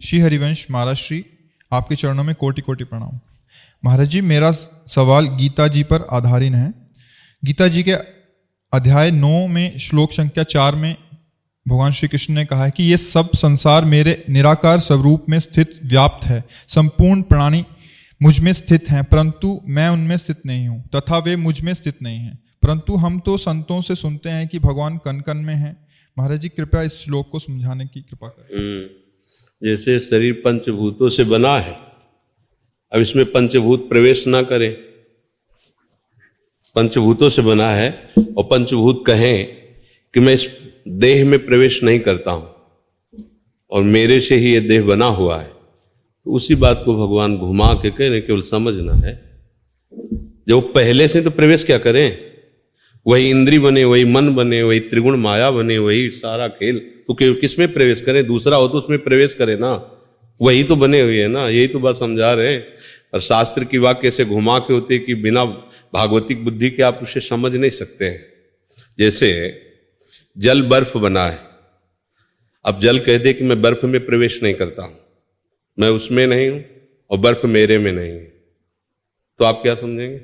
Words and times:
श्री 0.00 0.18
हरिवंश 0.20 0.66
महाराज 0.70 0.96
श्री 0.96 1.24
आपके 1.72 1.96
चरणों 1.96 2.24
में 2.24 2.34
कोटि 2.34 2.62
कोटि 2.62 2.84
प्रणाम। 2.84 3.18
महाराज 3.84 4.08
जी 4.08 4.20
मेरा 4.20 4.50
सवाल 4.88 5.26
गीता 5.36 5.66
जी 5.68 5.82
पर 5.82 6.06
आधारित 6.10 6.52
है। 6.52 6.72
गीता 7.42 7.68
जी 7.68 7.82
के 7.82 7.92
अध्याय 8.72 9.10
नौ 9.10 9.46
में 9.46 9.78
श्लोक 9.78 10.12
संख्या 10.12 10.44
चार 10.44 10.74
में 10.74 10.96
भगवान 11.66 11.92
श्री 11.92 12.08
कृष्ण 12.08 12.34
ने 12.34 12.44
कहा 12.44 12.64
है 12.64 12.70
कि 12.70 12.84
ये 12.84 12.96
सब 12.96 13.30
संसार 13.34 13.84
मेरे 13.84 14.24
निराकार 14.28 14.80
स्वरूप 14.80 15.26
में 15.28 15.38
स्थित 15.40 15.78
व्याप्त 15.84 16.26
है। 16.26 16.42
संपूर्ण 16.68 17.22
प्राणी 17.22 17.64
मुझमें 18.20 18.52
स्थित 18.52 18.90
हैं 18.90 19.04
परंतु 19.04 19.60
मैं 19.68 19.88
उनमें 19.88 20.16
स्थित 20.16 20.42
नहीं 20.46 20.66
हूँ 20.68 20.82
तथा 20.96 21.18
वे 21.18 21.36
मुझमें 21.36 21.72
स्थित 21.74 22.02
नहीं 22.02 22.18
हैं। 22.18 22.38
परंतु 22.62 22.96
हम 22.96 23.18
तो 23.20 23.36
संतों 23.38 23.80
से 23.80 23.94
सुनते 23.94 24.30
हैं 24.30 24.46
कि 24.48 24.58
भगवान 24.58 24.96
कन 24.96 25.20
कन 25.20 25.36
में 25.36 25.54
हैं। 25.54 25.76
महाराज 26.16 26.40
जी 26.40 26.48
कृपया 26.48 26.82
इस 26.82 26.98
श्लोक 26.98 27.30
को 27.30 27.38
समझाने 27.38 27.86
की 27.86 28.02
कृपा 28.02 28.28
करें। 28.28 28.58
हम्म, 28.58 29.03
जैसे 29.62 30.00
शरीर 30.00 30.42
पंचभूतों 30.44 31.08
से 31.08 31.24
बना 31.24 31.58
है, 31.58 31.76
अब 32.92 33.00
इसमें 33.00 33.24
पंचभूत 33.26 33.88
प्रवेश 33.88 34.26
ना 34.26 34.42
करें। 34.42 34.72
पंचभूतों 36.76 37.28
से 37.28 37.42
बना 37.42 37.70
है 37.70 38.10
और 38.38 38.44
पंचभूत 38.44 39.04
कहें 39.06 39.46
कि 40.14 40.20
मैं 40.20 40.34
इस 40.34 40.46
देह 40.88 41.24
में 41.24 41.46
प्रवेश 41.46 41.82
नहीं 41.84 42.00
करता 42.00 42.30
हूँ 42.30 42.54
और 43.70 43.82
मेरे 43.82 44.20
से 44.20 44.34
ही 44.34 44.52
ये 44.52 44.60
देह 44.60 44.86
बना 44.86 45.06
हुआ 45.06 45.40
है। 45.40 45.46
तो 45.46 46.32
उसी 46.32 46.54
बात 46.54 46.82
को 46.84 47.06
भगवान 47.06 47.36
घुमा 47.36 47.72
के 47.74 47.90
कह 47.90 48.08
रहे 48.08 48.20
केवल 48.20 48.40
समझना 48.40 48.92
है। 48.92 49.40
जो 50.48 50.60
पहले 50.60 51.08
से 51.08 51.22
तो 51.22 51.30
प्रवेश 51.30 51.64
क्या 51.64 51.78
करें? 51.78 52.18
वही 53.06 53.30
इंद्री 53.30 53.58
बने, 53.58 53.84
वही 53.84 54.04
मन 54.04 54.34
बने, 54.34 54.62
वही 54.62 54.80
त्रिगुण 54.80 55.16
माया 55.16 55.50
बने, 55.50 55.78
वही 55.78 56.10
सारा 56.10 56.48
खेल 56.48 56.90
तो 57.08 57.14
कि- 57.14 57.40
किसमें 57.40 57.72
प्रवेश 57.72 58.00
करें? 58.00 58.26
दूसरा 58.26 58.56
हो 58.56 58.68
तो 58.68 58.78
उसमें 58.78 58.98
प्रवेश 58.98 59.34
करे 59.34 59.56
ना। 59.56 59.90
वही 60.42 60.64
तो 60.64 60.76
बने 60.76 61.00
हुए 61.00 61.20
हैं 61.20 61.28
ना। 61.28 61.48
यही 61.48 61.66
तो 61.66 61.78
बात 61.78 61.96
समझा 61.96 62.34
रहे 62.34 62.52
हैं। 62.52 62.66
और 63.14 63.20
शास्त्र 63.20 63.64
की 63.64 63.78
वाक्य 63.78 64.10
से 64.10 64.24
घुमा 64.24 64.58
के 64.58 64.74
होते 64.74 64.98
कि 64.98 65.14
बिना 65.14 65.44
भागवतिक 65.94 66.44
बुद्धि 66.44 66.70
के 66.70 66.82
आप 66.82 67.00
उसे 67.02 67.20
समझ 67.20 67.54
नहीं 67.54 67.70
सकते 67.70 68.04
हैं। 68.04 68.26
जैसे 68.98 69.60
जल 70.38 70.62
बर्फ़ 70.62 70.98
बना 70.98 71.26
है। 71.26 71.38
अब 72.64 72.80
जल 72.80 72.98
कह 72.98 73.18
दे 73.18 73.32
कि 73.32 73.44
मैं 73.44 73.62
बर्फ़ 73.62 73.86
में 73.86 74.06
प्रवेश 74.06 74.42
नहीं 74.42 74.54
करता 74.54 74.82
हूँ। 74.82 75.00
मैं 75.78 75.88
उसमें 75.88 76.26
नहीं 76.26 76.48
हूँ 76.48 76.64
और 77.10 77.18
बर्फ़ 77.18 77.46
मेरे 77.46 77.78
में 77.78 77.92
नहीं 77.92 78.12
है। 78.12 78.24
तो 79.38 79.44
आप 79.44 79.60
क्या 79.62 79.74
समझेंगे? 79.74 80.20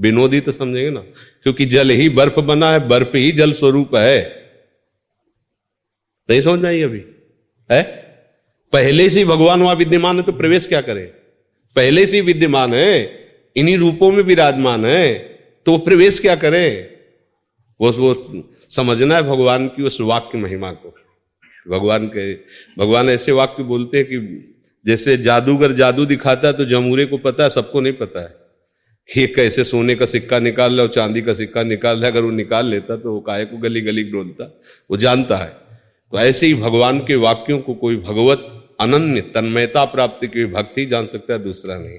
विनोदी 0.00 0.40
तो 0.40 0.52
समझेंगे 0.52 0.90
ना। 0.90 1.00
क्योंकि 1.42 1.64
जल 1.64 1.90
ही 1.90 2.08
बर्फ़ 2.08 2.40
बना 2.40 2.70
है, 2.70 2.88
बर्फ़ 2.88 3.16
ही 3.16 3.32
जल 3.32 3.52
स्वरूप 3.52 3.94
है। 3.94 4.41
नहीं 6.28 6.40
समझ 6.40 6.60
में 6.60 6.68
आई 6.70 6.82
अभी? 6.82 7.02
है? 7.70 7.82
पहले 8.72 9.08
से 9.10 9.24
भगवान 9.24 9.62
वहाँ 9.62 9.74
विद्यमान 9.74 10.16
है 10.16 10.22
तो 10.22 10.32
प्रवेश 10.32 10.66
क्या 10.66 10.80
करे? 10.80 11.02
पहले 11.76 12.06
से 12.06 12.20
विद्यमान 12.20 12.74
है, 12.74 13.20
इन्हीं 13.56 13.76
रूपों 13.78 14.10
में 14.12 14.22
विराजमान 14.24 14.84
है 14.86 15.14
तो 15.66 15.72
वो 15.72 15.78
प्रवेश 15.78 16.18
क्या 16.20 16.34
करे? 16.36 16.64
वो 17.80 17.90
वो 17.92 18.50
समझना 18.68 19.16
है 19.16 19.22
भगवान 19.22 19.66
की 19.68 19.82
उस 19.82 20.00
वाक्य 20.00 20.38
महिमा 20.38 20.70
को। 20.72 20.94
भगवान 21.70 22.06
के 22.06 22.32
भगवान 22.78 23.08
ऐसे 23.10 23.32
वाक्य 23.32 23.62
बोलते 23.62 23.98
हैं 23.98 24.06
कि 24.06 24.18
जैसे 24.86 25.16
जादूगर 25.16 25.72
जादू 25.72 26.04
दिखाता 26.06 26.48
है 26.48 26.54
तो 26.54 26.64
जमूरे 26.64 27.04
को 27.06 27.18
पता 27.18 27.44
है, 27.44 27.50
सबको 27.50 27.80
नहीं 27.80 27.92
पता 27.92 28.20
है। 28.20 28.34
ये 29.08 29.26
कैसे 29.26 29.64
सोने 29.64 29.94
का 29.94 30.06
सिक्का 30.06 30.38
निकाल 30.38 30.72
रहा 30.72 30.82
और 30.82 30.88
चांदी 30.88 31.22
का 31.22 31.34
सिक्का 31.34 31.62
निकाल 31.62 31.98
रहा 31.98 32.10
अगर 32.10 32.22
वो 32.22 32.30
निकाल 32.30 32.66
लेता 32.66 32.96
तो 32.96 33.12
वो 33.12 33.20
काहे 33.20 33.44
को 33.44 33.56
गली 33.56 33.80
गली 33.80 34.04
डोलता 34.04 34.44
वो 34.90 34.96
जानता 34.96 35.36
है। 35.36 35.52
तो 36.12 36.18
ऐसे 36.18 36.46
ही 36.46 36.54
भगवान 36.54 36.98
के 36.98 37.16
वाक्यों 37.16 37.58
को 37.58 37.74
कोई 37.74 37.96
भगवत 37.96 38.48
अनन्य 38.80 39.20
तन्मयता 39.20 39.84
प्राप्ति 39.84 40.28
की 40.28 40.44
भक्ति 40.44 40.86
जान 40.86 41.06
सकता 41.06 41.32
है 41.32 41.38
दूसरा 41.38 41.78
नहीं। 41.78 41.98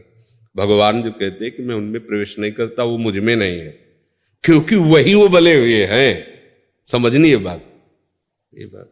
भगवान 0.56 1.02
जो 1.04 1.12
कहते 1.12 1.46
हैं 1.46 1.56
कि 1.56 1.64
मैं 1.64 1.76
उनमें 1.76 2.06
प्रवेश 2.06 2.36
नहीं 2.40 2.52
करता 2.52 2.84
वो 2.84 2.98
मुझमें 2.98 3.36
नहीं 3.36 3.60
है। 3.60 3.70
क्योंकि 4.44 4.76
वही 4.76 5.14
वो 5.14 5.28
बले 5.30 5.54
हुए 5.56 5.84
हैं। 5.86 6.12
समझनी 6.90 7.30
ये 7.30 7.38
बात। 7.38 7.64
ये 8.54 8.66
बात। 8.66 8.90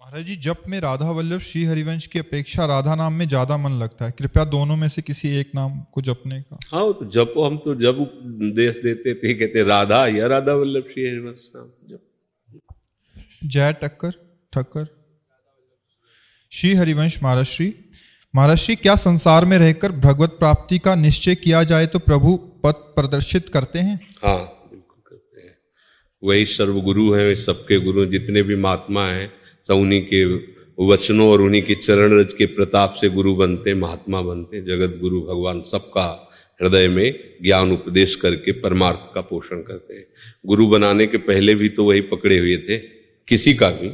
महाराज 0.00 0.24
जी 0.24 0.36
जप 0.36 0.62
में 0.68 0.78
राधा 0.80 1.10
वल्लभ 1.10 1.40
श्री 1.40 1.64
हरिवंश 1.64 2.06
की 2.06 2.18
अपेक्षा 2.18 2.66
राधा 2.66 2.94
नाम 2.94 3.12
में 3.12 3.26
ज़्यादा 3.28 3.56
मन 3.56 3.72
लगता 3.72 4.04
है। 4.04 4.12
कृपया 4.12 4.44
दोनों 4.44 4.76
में 4.76 4.88
से 4.88 5.02
किसी 5.02 5.28
एक 5.36 5.50
नाम 5.54 5.80
को 5.92 6.00
जपने 6.00 6.40
का। 6.42 6.58
हाँ 6.66 6.92
तो 6.92 7.04
जपो 7.04 7.42
हम 7.42 7.56
तो 7.56 7.74
जब 7.74 8.04
देश 8.56 8.76
देते 8.76 9.14
थे 9.14 9.34
कहते 9.34 9.62
राधा 9.62 10.06
या 10.06 10.26
राधा 10.26 10.54
वल्लभ 10.54 10.84
श्री 10.92 11.08
हरिवंश 11.08 11.50
नाम 11.56 11.66
जप। 11.90 12.00
जय 13.44 13.72
टक्कर, 13.72 14.10
ठक्कर। 14.52 14.86
श्री 16.50 16.74
हरिवंश 16.74 17.22
महाराज, 17.22 17.44
श्री। 17.44 17.74
महाराज, 18.34 18.58
श्री, 18.58 18.76
क्या 18.76 18.96
संसार 18.96 19.44
में 19.44 19.58
रहकर 19.58 19.92
भगवत 19.92 20.30
प्राप्ति 20.30 20.78
का 20.78 20.94
निश्चय 20.94 21.34
किया 21.34 21.62
जाए 21.62 21.86
तो 21.86 21.98
प्रभु 21.98 22.36
पथ 22.36 22.72
प्रदर्शित 22.72 23.48
करते 23.48 23.78
हैं? 23.78 24.08
हाँ 24.24 24.68
बिल्कुल 24.70 25.02
करते 25.06 25.40
हैं। 25.40 25.58
वही 26.22 26.44
सर्वगुरु 26.44 27.12
हैं, 27.12 27.26
वे 27.26 27.36
सबके 27.36 27.80
गुरु, 27.80 28.06
जितने 28.06 28.42
भी 28.42 28.56
महात्मा 28.56 29.06
हैं, 29.06 29.32
सब 29.68 29.74
उन्हीं 29.74 30.02
के 30.14 30.24
वचनों 30.86 31.30
और 31.30 31.40
उन्हीं 31.40 31.62
के 31.62 31.74
चरण 31.74 32.20
रज 32.20 32.32
के 32.32 32.46
प्रताप 32.46 32.94
से 32.94 33.08
गुरु 33.08 33.34
बनते, 33.34 33.74
महात्मा 33.74 34.22
बनते 34.22 34.60
जगत 34.60 34.98
गुरु 35.00 35.20
भगवान 35.20 35.62
सबका 35.62 36.28
हृदय 36.62 36.88
में 36.88 37.38
ज्ञान 37.42 37.72
उपदेश 37.72 38.16
करके 38.16 38.52
परमार्थ 38.52 39.14
का 39.14 39.20
पोषण 39.20 39.56
करते 39.56 39.94
हैं। 39.94 40.06
गुरु 40.46 40.68
बनाने 40.68 41.06
के 41.06 41.16
पहले 41.16 41.54
भी 41.54 41.68
तो 41.68 41.84
वही 41.84 42.00
पकड़े 42.00 42.38
हुए 42.38 42.56
थे। 42.56 42.97
किसी 43.28 43.54
का 43.54 43.70
भी, 43.70 43.88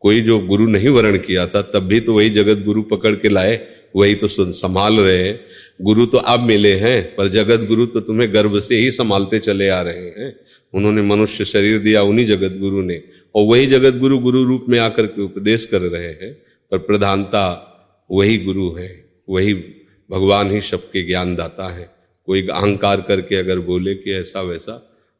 कोई 0.00 0.20
जो 0.20 0.38
गुरु 0.38 0.66
नहीं 0.66 0.88
वर्ण 0.88 1.18
किया 1.18 1.46
था, 1.46 1.62
तब 1.62 1.78
भी 1.78 2.00
तो 2.00 2.14
वही 2.14 2.30
जगत 2.30 2.64
गुरु 2.64 2.82
पकड़ 2.82 3.14
के 3.14 3.28
लाए, 3.28 3.66
वही 3.96 4.14
तो 4.14 4.28
संभाल 4.28 5.00
रहे 5.00 5.22
हैं। 5.28 5.40
गुरु 5.82 6.06
तो 6.06 6.18
अब 6.18 6.40
मिले 6.40 6.74
हैं, 6.74 7.14
पर 7.16 7.28
जगत 7.28 7.66
गुरु 7.68 7.86
तो 7.86 8.00
तुम्हें 8.00 8.32
गर्भ 8.34 8.58
से 8.58 8.76
ही 8.76 8.90
संभालते 8.90 9.38
चले 9.38 9.68
आ 9.68 9.80
रहे 9.80 10.08
हैं। 10.10 10.34
उन्होंने 10.74 11.02
मनुष्य 11.02 11.44
शरीर 11.44 11.78
दिया 11.78 12.02
उन्हीं 12.02 12.26
जगत 12.26 12.56
गुरु 12.58 12.82
ने, 12.82 13.02
और 13.34 13.46
वही 13.46 13.66
जगत 13.66 13.98
गुरु 13.98 14.18
गुरु 14.18 14.44
रूप 14.44 14.66
में 14.68 14.78
आकर 14.78 15.06
के 15.06 15.22
उपदेश 15.22 15.66
कर 15.66 15.82
रहे 15.82 16.06
हैं, 16.06 16.32
पर 16.72 16.78
प्रधानता 16.78 17.42
वही 18.10 18.38
गुरु 18.38 18.70
है, 18.74 18.88
वही 19.28 19.54
भगवान 20.10 20.50
ही 20.50 20.60
सबके 20.60 21.02
ज्ञान 21.02 21.34
दाता 21.36 21.72
है। 21.74 21.88
कोई 22.28 22.46
अहंकार 22.46 23.00
करके 23.00 23.36
अगर 23.36 23.58
बोले 23.58 23.94
कि 23.94 24.12
ऐसा 24.12 24.40
वैसा 24.42 24.72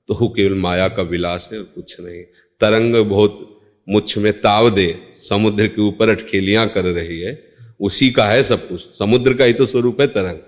तो 0.08 0.14
वो 0.14 0.28
केवल 0.28 0.54
माया 0.54 0.88
का 0.88 1.02
विलास 1.02 1.48
है 1.52 1.58
और 1.58 1.64
कुछ 1.74 2.00
नहीं। 2.00 2.22
तरंग 2.60 2.94
बहुत 3.06 3.55
मुझमें 3.88 4.32
ताव 4.32 4.70
दे, 4.70 4.94
समुद्र 5.20 5.66
के 5.66 5.82
ऊपर 5.82 6.08
अटखेलियाँ 6.08 6.68
कर 6.68 6.84
रही 6.84 7.20
है। 7.20 7.44
उसी 7.80 8.10
का 8.10 8.24
है 8.24 8.42
सब 8.42 8.68
कुछ। 8.68 8.80
समुद्र 8.80 9.34
का 9.34 9.44
ही 9.44 9.52
तो 9.52 9.66
स्वरूप 9.66 10.00
है 10.00 10.06
तरंग। 10.06 10.38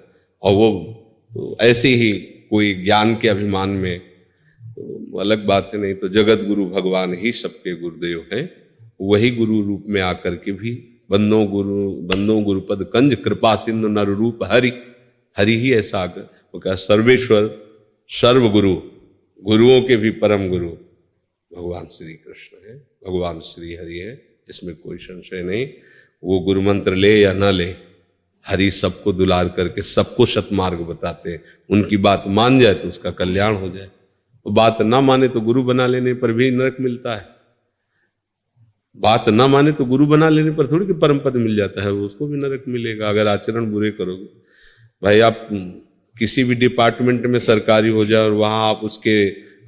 और 0.42 0.52
वो 0.52 1.56
ऐसे 1.60 1.88
ही 1.88 2.12
कोई 2.50 2.74
ज्ञान 2.74 3.16
के 3.16 3.28
अभिमान 3.28 3.68
में 3.68 4.00
अलग 5.20 5.46
बात 5.46 5.70
है, 5.74 5.80
नहीं 5.80 5.94
तो 5.94 6.08
जगत 6.08 6.44
गुरु 6.44 6.66
भगवान 6.66 7.14
ही 7.14 7.32
सबके 7.32 7.76
गुरुदेव 7.76 8.26
हैं। 8.32 8.50
वही 9.00 9.30
गुरु 9.30 9.62
रूप 9.62 9.84
में 9.88 10.00
आकर 10.00 10.34
के 10.34 10.52
भी 10.52 11.00
बंदो 11.10 11.44
गुरु, 11.44 11.90
बंदो 11.90 12.40
गुरुपद 12.40 12.90
कंज 12.92 13.14
कृपा 13.14 13.54
सिंधु 13.54 13.88
नर 13.88 14.06
रूप 14.06 14.38
हरि 14.44 14.72
हरि 15.38 15.56
ही 15.56 15.74
ऐसा 15.74 16.00
आकर 16.00 16.20
वो 16.54 16.60
क्या 16.60 16.74
सर्वेश्वर 16.74 17.68
सर्व 18.08 18.48
गुरु 18.50 18.74
गुरुओं 19.44 19.80
के 19.82 19.96
भी 19.96 20.10
परम 20.10 20.48
गुरु 20.48 20.68
भगवान 21.56 21.86
श्री 21.86 22.12
कृष्ण 22.12 22.70
है। 22.70 22.87
भगवान 23.02 23.40
श्री 23.40 23.74
हरि 23.74 23.98
है, 23.98 24.20
इसमें 24.48 24.74
कोई 24.76 24.96
संशय 24.98 25.42
नहीं। 25.42 25.66
वो 26.22 26.38
गुरु 26.40 26.62
मंत्र 26.62 26.94
ले 26.94 27.14
या 27.20 27.32
ना 27.32 27.50
ले, 27.50 27.74
हरि 28.46 28.70
सबको 28.70 29.12
दुलार 29.12 29.48
करके 29.48 29.82
सबको 29.82 30.26
सतमार्ग 30.26 30.80
बताते 30.80 31.30
हैं। 31.30 31.42
उनकी 31.70 31.96
बात 31.96 32.24
मान 32.28 32.58
जाए 32.60 32.74
तो 32.74 32.88
उसका 32.88 33.10
कल्याण 33.10 33.54
हो 33.54 33.68
जाए। 33.68 33.90
वो 34.46 34.52
बात 34.52 34.80
ना 34.82 35.00
माने 35.00 35.28
तो 35.28 35.40
गुरु 35.40 35.62
बना 35.62 35.86
लेने 35.86 36.14
पर 36.14 36.32
भी 36.32 36.50
नरक 36.50 36.76
मिलता 36.80 37.14
है। 37.16 37.26
बात 38.96 39.28
ना 39.28 39.46
माने 39.46 39.72
तो 39.72 39.84
गुरु 39.84 40.06
बना 40.06 40.28
लेने 40.28 40.50
पर 40.50 40.70
थोड़ी 40.70 40.86
कि 40.86 40.92
परम 40.92 41.18
पद 41.18 41.36
मिल 41.36 41.56
जाता 41.56 41.82
है, 41.82 41.92
उसको 41.92 42.26
भी 42.26 42.36
नरक 42.36 42.64
मिलेगा। 42.68 43.08
अगर 43.08 43.26
आचरण 43.26 43.70
बुरे 43.70 43.90
करोगे, 43.90 44.26
भाई 45.02 45.20
आप 45.20 45.48
किसी 46.16 46.44
भी 46.44 46.54
डिपार्टमेंट 46.54 47.26
में 47.26 47.38
सरकारी 47.38 47.88
हो 47.88 48.04
जाए 48.04 48.24
और 48.24 48.32
वहाँ 48.32 48.68
आप 48.68 48.80
उसके 48.84 49.18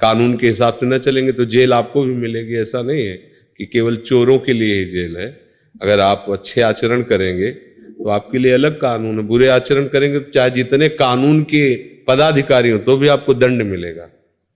कानून 0.00 0.37
के 0.37 0.47
हिसाब 0.47 0.75
से 0.75 0.87
न 0.87 0.99
चलेंगे 1.00 1.32
तो 1.32 1.44
जेल 1.47 1.73
आपको 1.73 2.02
भी 2.02 2.14
मिलेगी, 2.17 2.55
ऐसा 2.56 2.82
नहीं 2.82 3.06
है 3.06 3.17
कि 3.61 3.67
केवल 3.67 3.97
चोरों 4.02 4.38
के 4.38 4.52
लिए 4.52 4.79
ही 4.79 4.85
जेल 4.91 5.17
है। 5.17 5.29
अगर 5.75 6.00
आप 6.00 6.26
अच्छे 6.31 6.61
आचरण 6.62 7.02
करेंगे 7.05 7.50
तो 7.50 8.08
आपके 8.11 8.38
लिए 8.38 8.52
अलग 8.52 8.81
कानून 8.81 9.19
है, 9.19 9.23
बुरे 9.25 9.49
आचरण 9.50 9.87
करेंगे 9.88 10.20
तो 10.20 10.31
चाहे 10.31 10.50
जितने 10.50 10.88
कानून 10.91 11.43
के 11.44 11.75
पदाधिकारी 12.05 12.70
हो 12.70 12.79
तो 12.81 12.97
भी 12.97 13.08
आपको 13.08 13.35
दंड 13.35 13.62
मिलेगा, 13.64 14.08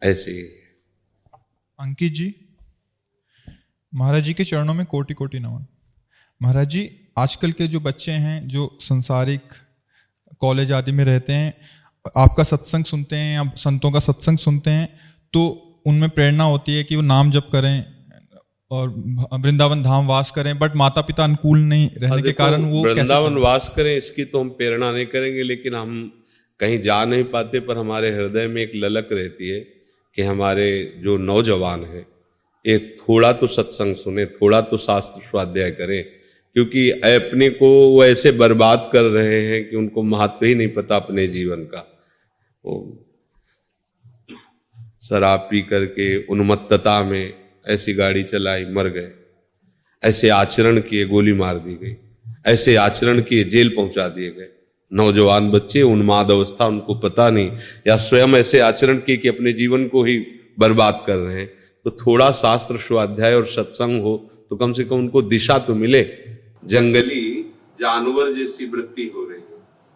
ऐसे 0.03 0.31
ही 0.31 0.43
अंकित 1.79 2.13
जी, 2.13 2.35
महाराज 3.93 4.23
जी 4.23 4.33
के 4.35 4.45
चरणों 4.45 4.75
में 4.75 4.85
कोटि 4.87 5.15
कोटि 5.15 5.39
नमन। 5.39 5.65
महाराज 6.41 6.69
जी, 6.69 6.91
आजकल 7.19 7.53
के 7.53 7.67
जो 7.69 7.81
बच्चे 7.81 8.13
हैं, 8.13 8.49
जो 8.49 8.79
संसारिक 8.81 9.53
कॉलेज 10.41 10.73
आदि 10.73 10.93
में 10.93 11.05
रहते 11.05 11.33
हैं, 11.33 11.53
आपका 12.17 12.45
सत्संग 12.45 12.85
सुनते 12.85 13.17
हैं 13.17 13.35
या 13.35 13.51
संतों 13.59 13.91
का 13.93 14.01
सत्संग 14.01 14.39
सुनते 14.39 14.71
हैं 14.71 14.89
तो 15.35 15.43
उनमें 15.87 16.11
प्रेरणा 16.11 16.45
होती 16.45 16.75
है 16.75 16.85
कि 16.85 16.97
वो 16.97 17.03
नाम 17.03 17.31
जप 17.31 17.49
करें 17.53 17.85
और 18.71 18.89
वृंदावन 19.41 19.83
धाम 19.83 20.07
वास 20.07 20.31
करें 20.31 20.59
बट 20.59 20.77
माता 20.77 21.01
पिता 21.01 21.25
अनुकूल 21.25 21.59
नहीं 21.59 21.91
रहने 21.97 22.23
के 22.23 22.33
कारण 22.33 22.65
वो 22.65 22.83
वृंदावन 22.83 23.37
वास 23.39 23.69
करें 23.77 23.97
इसकी 23.97 24.25
तो 24.25 24.41
हम 24.41 24.49
प्रेरणा 24.49 24.93
नहीं 24.93 25.07
करेंगे 25.07 25.43
लेकिन 25.43 25.75
हम 25.75 26.13
कहीं 26.61 26.81
जा 26.81 27.05
नहीं 27.05 27.25
पाते 27.25 27.61
पर 27.61 27.79
हमारे 27.79 28.11
हृदय 28.11 28.47
में 28.47 28.63
एक 28.63 28.73
ललक 28.75 29.09
रहती 29.13 29.49
है 29.49 29.61
कि 30.17 30.23
हमारे 30.23 30.95
जो 30.99 31.17
नौजवान 31.17 31.85
हैं 31.85 32.07
ये 32.65 32.79
थोड़ा 32.79 33.33
तो 33.33 33.47
सत्संग 33.47 33.97
सुने 33.97 34.27
थोड़ा 34.27 34.61
तो 34.61 34.79
शास्त्र 34.79 35.23
स्वाध्याय 35.23 35.71
करें 35.71 36.05
क्योंकि 36.57 36.91
अपने 36.91 37.51
को 37.51 37.69
वो 37.91 38.05
ऐसे 38.05 38.33
बर्बाद 38.33 38.91
कर 38.93 39.03
रहे 39.03 39.41
हैं 39.47 39.71
कि 39.71 39.77
उनको 39.77 40.03
महत्व 40.03 40.47
ही 40.47 40.55
नहीं 40.55 40.69
पता 40.69 40.97
अपने 40.97 41.27
जीवन 41.29 41.65
का। 41.65 41.83
शराब 45.09 45.49
पी 45.51 45.63
करके 45.63 46.27
उन्मत्तता 46.27 47.03
में 47.05 47.35
ऐसी 47.69 47.95
गाड़ी 47.95 48.23
चलाई, 48.23 48.65
मर 48.65 48.89
गए। 48.89 49.11
ऐसे 50.05 50.29
आचरण 50.29 50.81
किए, 50.81 51.05
गोली 51.05 51.33
मार 51.33 51.59
दी 51.59 51.75
गई। 51.75 51.97
ऐसे 52.47 52.77
आचरण 52.77 53.21
किए, 53.23 53.45
जेल 53.45 53.69
पहुँचा 53.69 54.09
दिए 54.09 54.31
गए। 54.31 54.49
नौजवान 54.93 55.51
बच्चे, 55.51 55.83
उन्माद 55.83 56.31
अवस्था, 56.31 56.67
उनको 56.67 56.95
पता 56.95 57.31
नहीं। 57.31 57.51
या 57.87 57.97
स्वयं 57.97 58.29
ऐसे 58.29 58.59
आचरण 58.61 58.97
किए 58.97 59.17
कि 59.17 59.29
अपने 59.29 59.53
जीवन 59.53 59.87
को 59.89 60.05
ही 60.05 60.19
बर्बाद 60.59 61.05
कर 61.07 61.17
रहे 61.17 61.37
हैं। 61.37 61.51
तो 61.85 61.91
थोड़ा 61.91 62.31
शास्त्र, 62.33 62.77
स्वाध्याय 62.77 63.35
और 63.35 63.47
सत्संग 63.47 64.03
हो 64.03 64.31
तो 64.51 64.57
कम 64.57 64.73
से 64.73 64.85
कम 64.85 64.97
उनको 64.97 65.23
दिशा 65.23 65.59
तो 65.59 65.75
मिले। 65.75 66.03
जंगली 66.65 67.53
जानवर 67.81 68.33
जैसी 68.33 68.67
वृत्ति 68.67 69.13
हो 69.15 69.29
रही। 69.31 69.44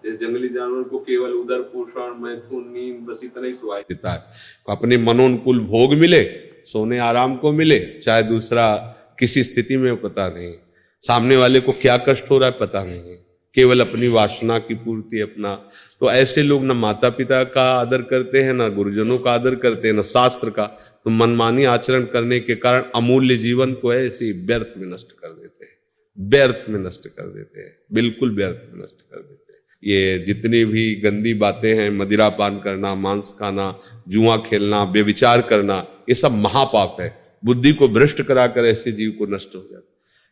जंगली 0.07 0.49
जानवर 0.49 0.83
को 0.83 0.99
केवल 0.99 1.31
उदर 1.31 1.61
पोषण, 1.61 2.23
मैथुन 2.23 2.65
नींद 2.69 2.97
बस 2.97 3.21
इतना 3.25 3.47
ही 3.47 3.53
सुहाई 3.53 3.81
देता 3.81 4.13
है। 4.13 4.25
अपने 4.69 4.97
मनोनुकूल 4.97 5.61
भोग 5.61 5.95
मिले, 5.95 6.25
सोने 6.65 6.99
आराम 6.99 7.37
को 7.37 7.53
मिले, 7.53 7.81
चाहे 7.81 8.23
दूसरा 8.23 8.77
किसी 9.19 9.45
स्थिति 9.45 9.77
में 9.77 10.01
पता 10.01 10.29
नहीं। 10.29 10.55
सामने 11.03 11.37
वाले 11.37 11.61
को 11.61 11.73
क्या 11.73 11.99
कष्ट 11.99 12.31
हो 12.31 12.39
रहा 12.39 12.49
है, 12.49 12.57
पता 12.61 12.85
नहीं। 12.85 13.17
केवल 13.55 13.81
अपनी 13.81 14.09
वासना 14.09 14.59
की 14.59 14.75
पूर्ति 14.75 15.21
अपना। 15.21 15.55
तो 16.01 16.11
ऐसे 16.11 16.43
लोग 16.43 16.65
ना 16.65 16.75
माता 16.75 17.11
पिता 17.11 17.45
का 17.45 17.63
आदर 17.63 18.03
करते 18.03 18.43
हैं, 18.43 18.53
ना 18.53 18.69
गुरुजनों 18.69 19.19
का 19.19 19.33
आदर 19.33 19.55
करते 19.55 19.89
हैं, 19.89 19.95
ना 19.95 20.03
शास्त्र 20.03 20.51
का। 20.51 20.67
तो 21.05 21.11
मनमानी 21.11 21.65
आचरण 21.65 22.05
करने 22.05 22.41
के 22.41 22.55
कारण 22.55 22.85
अमूल्य 22.95 23.37
जीवन 23.37 23.73
को 23.73 23.95
ऐसे 23.95 24.33
व्यर्थ 24.33 24.69
में 24.77 24.95
नष्ट 24.95 25.13
कर 25.13 25.29
देते 25.29 25.65
हैं। 25.65 25.79
व्यर्थ 26.21 26.65
में 26.69 26.81
नष्ट 26.81 27.07
कर 27.07 27.23
देते 27.23 27.61
हैं। 27.61 27.77
बिल्कुल 27.93 28.37
व्यर्थ 28.37 28.75
में 28.75 28.85
नष्ट 28.85 29.01
कर 29.01 29.17
देते 29.17 29.48
हैं। 29.48 29.48
ये 29.83 30.19
जितनी 30.19 30.65
भी 30.65 30.95
गंदी 30.95 31.35
बातें 31.35 31.75
हैं 31.75 31.91
मदिरा 31.91 32.29
पान 32.29 32.59
करना, 32.59 32.95
मांस 32.95 33.35
खाना, 33.39 33.75
जुआ 34.09 34.37
खेलना 34.37 34.85
बेविचार 34.85 35.41
करना, 35.41 35.77
ये 36.09 36.15
सब 36.15 36.33
महापाप 36.35 36.97
है। 37.01 37.15
बुद्धि 37.45 37.73
को 37.73 37.89
भ्रष्ट 37.89 38.23
कराकर 38.23 38.65
ऐसे 38.65 38.93
जीव 38.93 39.11
को 39.11 39.27
नष्ट 39.27 39.55
हो 39.55 39.67
जाता 39.73 39.85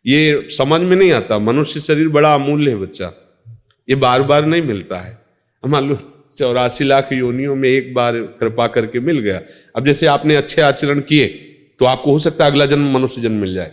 ये 0.04 0.46
समझ 0.50 0.80
में 0.80 0.96
नहीं 0.96 1.12
आता, 1.12 1.38
मनुष्य 1.38 1.80
शरीर 1.80 2.08
बड़ा 2.08 2.34
अमूल्य 2.34 2.70
है 2.70 2.76
बच्चा। 2.76 3.12
ये 3.88 3.94
बार 3.94 4.22
बार 4.22 4.44
नहीं 4.46 4.62
मिलता 4.62 4.98
है। 5.00 5.18
मान 5.64 5.88
लो, 5.88 5.98
चौरासी 6.36 6.84
लाख 6.84 7.08
योनियों 7.12 7.54
में 7.56 7.68
एक 7.68 7.92
बार 7.94 8.18
कृपा 8.40 8.66
करके 8.66 9.00
मिल 9.00 9.18
गया। 9.18 9.40
अब 9.76 9.86
जैसे 9.86 10.06
आपने 10.06 10.36
अच्छे 10.36 10.62
आचरण 10.62 11.00
किए 11.00 11.26
तो 11.80 11.84
आपको 11.84 12.12
हो 12.12 12.18
सकता 12.18 12.44
है 12.44 12.50
अगला 12.50 12.66
जन्म 12.66 12.92
मनुष्य 12.94 13.20
जन्म 13.20 13.40
मिल 13.40 13.54
जाए। 13.54 13.72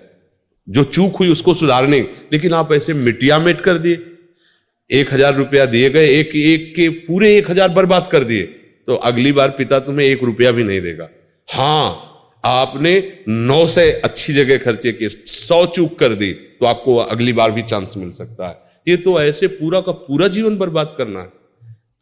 जो 0.67 0.83
चूक 0.83 1.15
हुई 1.15 1.31
उसको 1.31 1.53
सुधारने, 1.53 1.99
लेकिन 2.33 2.53
आप 2.53 2.71
ऐसे 2.73 2.93
मिटिया 2.93 3.39
मिट 3.39 3.61
कर 3.61 3.77
दिए। 3.77 3.95
एक 4.93 5.13
हज़ार 5.13 5.33
रुपया 5.35 5.65
दिए 5.67 5.89
गए, 5.89 6.07
एक 6.09 6.35
एक 6.35 6.73
के 6.75 6.89
पूरे 7.01 7.35
एक 7.37 7.49
हज़ार 7.49 7.69
बर्बाद 7.71 8.07
कर 8.11 8.23
दिए 8.23 8.43
तो 8.87 8.95
अगली 9.03 9.31
बार 9.31 9.49
पिता 9.57 9.79
तुम्हें 9.81 10.05
एक 10.07 10.23
रुपया 10.23 10.51
भी 10.51 10.63
नहीं 10.63 10.81
देगा। 10.81 11.09
हाँ 11.47 12.09
आपने 12.43 12.91
नौ 13.27 13.65
से 13.67 13.91
अच्छी 14.01 14.33
जगह 14.33 14.57
खर्चे 14.59 14.91
किए, 14.93 15.09
सौ 15.09 15.65
चूक 15.67 15.97
कर 15.99 16.13
दी 16.15 16.31
तो 16.31 16.65
आपको 16.65 16.95
अगली 16.97 17.33
बार 17.33 17.51
भी 17.51 17.61
चांस 17.63 17.93
मिल 17.97 18.09
सकता 18.11 18.47
है। 18.47 18.61
ये 18.87 18.97
तो 18.97 19.21
ऐसे 19.21 19.47
पूरा 19.49 19.81
का 19.81 19.91
पूरा 20.01 20.27
जीवन 20.29 20.57
बर्बाद 20.57 20.93
करना 20.97 21.19
है। 21.21 21.31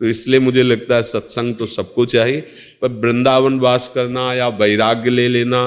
तो 0.01 0.07
इसलिए 0.07 0.39
मुझे 0.41 0.63
लगता 0.63 0.95
है 0.95 1.03
सत्संग 1.05 1.55
तो 1.55 1.65
सबको 1.67 2.05
चाहिए, 2.07 2.41
पर 2.81 2.87
वृंदावन 3.01 3.59
वास 3.59 3.91
करना 3.95 4.33
या 4.33 4.47
वैराग्य 4.49 5.09
ले 5.09 5.27
लेना, 5.29 5.61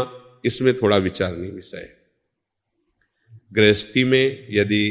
इसमें 0.45 0.73
थोड़ा 0.75 0.97
विचारनीय 0.99 1.51
विषय 1.51 1.77
है। 1.79 1.93
गृहस्थी 3.53 4.05
में 4.05 4.47
यदि 4.51 4.85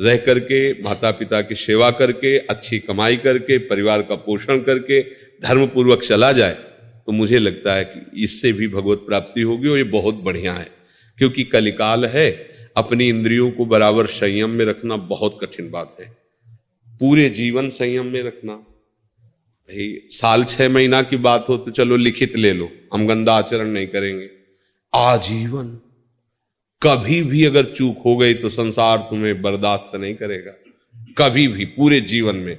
रह 0.00 0.16
करके 0.16 0.82
माता 0.82 1.10
पिता 1.10 1.40
की 1.42 1.54
सेवा 1.54 1.90
करके, 1.90 2.38
अच्छी 2.38 2.78
कमाई 2.78 3.16
करके, 3.16 3.58
परिवार 3.58 4.02
का 4.02 4.14
पोषण 4.16 4.60
करके 4.60 5.00
धर्म 5.42 5.66
पूर्वक 5.66 6.02
चला 6.02 6.32
जाए 6.32 6.56
तो 7.06 7.12
मुझे 7.12 7.38
लगता 7.38 7.74
है 7.74 7.84
कि 7.84 8.22
इससे 8.24 8.52
भी 8.52 8.68
भगवत 8.68 8.98
प्राप्ति 8.98 9.40
होगी 9.40 9.68
और 9.68 9.78
ये 9.78 9.84
बहुत 9.84 10.22
बढ़िया 10.22 10.52
है। 10.52 10.68
क्योंकि 11.18 11.44
कलिकाल 11.44 12.06
है, 12.06 12.30
अपनी 12.76 13.08
इंद्रियों 13.08 13.50
को 13.50 13.64
बराबर 13.64 14.06
संयम 14.06 14.50
में 14.50 14.64
रखना 14.64 14.96
बहुत 14.96 15.38
कठिन 15.42 15.70
बात 15.70 15.96
है। 16.00 16.06
पूरे 17.00 17.28
जीवन 17.30 17.68
संयम 17.70 18.06
में 18.06 18.22
रखना। 18.22 18.52
भाई, 18.52 20.06
साल 20.10 20.44
छह 20.44 20.68
महीना 20.68 21.02
की 21.02 21.16
बात 21.18 21.46
हो 21.48 21.56
तो 21.56 21.70
चलो 21.70 21.96
लिखित 21.96 22.36
ले 22.36 22.52
लो, 22.52 22.70
हम 22.94 23.06
गंदा 23.06 23.34
आचरण 23.34 23.68
नहीं 23.68 23.86
करेंगे। 23.86 24.28
आजीवन 24.94 25.78
कभी 26.82 27.22
भी 27.22 27.44
अगर 27.44 27.64
चूक 27.64 27.98
हो 28.06 28.16
गई 28.16 28.34
तो 28.34 28.48
संसार 28.48 28.98
तुम्हें 28.98 29.42
बर्दाश्त 29.42 29.96
नहीं 29.96 30.14
करेगा। 30.14 30.52
कभी 31.18 31.48
भी, 31.48 31.64
पूरे 31.64 32.00
जीवन 32.00 32.36
में। 32.36 32.58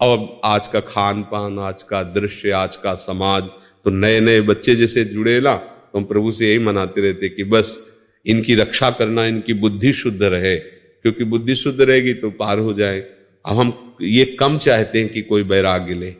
अब 0.00 0.40
आज 0.44 0.68
का 0.68 0.80
खान 0.80 1.22
पान 1.22 1.58
आज 1.58 1.82
का 1.82 2.02
दृश्य, 2.02 2.50
आज 2.50 2.76
का 2.76 2.94
समाज 2.94 3.42
तो 3.84 3.90
नए 3.90 4.20
नए 4.20 4.40
बच्चे 4.40 4.74
जैसे 4.74 5.04
जुड़े 5.04 5.40
ना 5.40 5.54
तो 5.54 5.98
हम 5.98 6.04
प्रभु 6.04 6.32
से 6.32 6.48
यही 6.48 6.58
मनाते 6.58 7.00
रहते 7.00 7.28
कि 7.28 7.44
बस 7.44 7.78
इनकी 8.26 8.54
रक्षा 8.54 8.90
करना, 8.90 9.24
इनकी 9.26 9.52
बुद्धि 9.54 9.92
शुद्ध 9.92 10.22
रहे। 10.22 10.56
क्योंकि 10.56 11.24
बुद्धि 11.24 11.54
शुद्ध 11.54 11.80
रहेगी 11.80 12.14
तो 12.14 12.30
पार 12.30 12.58
हो 12.58 12.72
जाए। 12.72 13.00
अब 13.46 13.56
हम 13.56 13.96
ये 14.02 14.24
कम 14.24 14.58
चाहते 14.58 14.98
हैं 14.98 15.12
कि 15.12 15.22
कोई 15.22 15.42
वैराग्य 15.42 15.94
ले। 15.94 16.14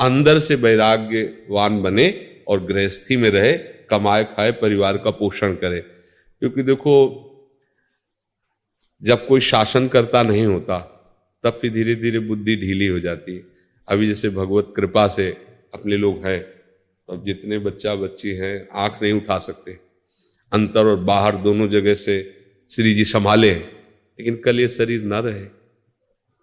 अंदर 0.00 0.38
से 0.38 0.54
वैराग्यवान 0.54 1.82
बने 1.82 2.28
और 2.48 2.64
गृहस्थी 2.64 3.16
में 3.16 3.30
रहे 3.30 3.52
कमाए 3.90 4.24
खाए 4.24 4.52
परिवार 4.52 4.96
का 4.96 5.10
पोषण 5.10 5.52
करे। 5.54 5.84
क्योंकि 6.42 6.62
देखो, 6.62 6.94
जब 9.02 9.26
कोई 9.26 9.40
शासन 9.40 9.86
करता 9.88 10.22
नहीं 10.22 10.46
होता, 10.46 10.78
तब 11.44 11.58
फिर 11.62 11.72
धीरे 11.72 11.94
धीरे 11.94 12.18
बुद्धि 12.18 12.56
ढीली 12.56 12.86
हो 12.86 12.98
जाती 13.00 13.34
है। 13.34 13.42
अभी 13.88 14.06
जैसे 14.06 14.28
भगवत 14.28 14.72
कृपा 14.76 15.06
से 15.08 15.28
अपने 15.74 15.96
लोग 15.96 16.26
हैं 16.26 16.40
तो 16.42 17.12
अब 17.12 17.24
जितने 17.24 17.58
बच्चा 17.58 17.94
बच्ची 17.94 18.30
हैं, 18.30 18.68
आँख 18.74 18.98
नहीं 19.02 19.12
उठा 19.12 19.38
सकते। 19.38 19.78
अंतर 20.52 20.86
और 20.86 20.96
बाहर 21.04 21.36
दोनों 21.36 21.68
जगह 21.68 21.94
से 21.94 22.18
श्री 22.70 22.94
जी 22.94 23.04
संभाले 23.04 23.50
हैं, 23.50 23.64
लेकिन 24.18 24.36
कल 24.36 24.60
ये 24.60 24.68
शरीर 24.68 25.04
न 25.04 25.22
रहे। 25.22 25.46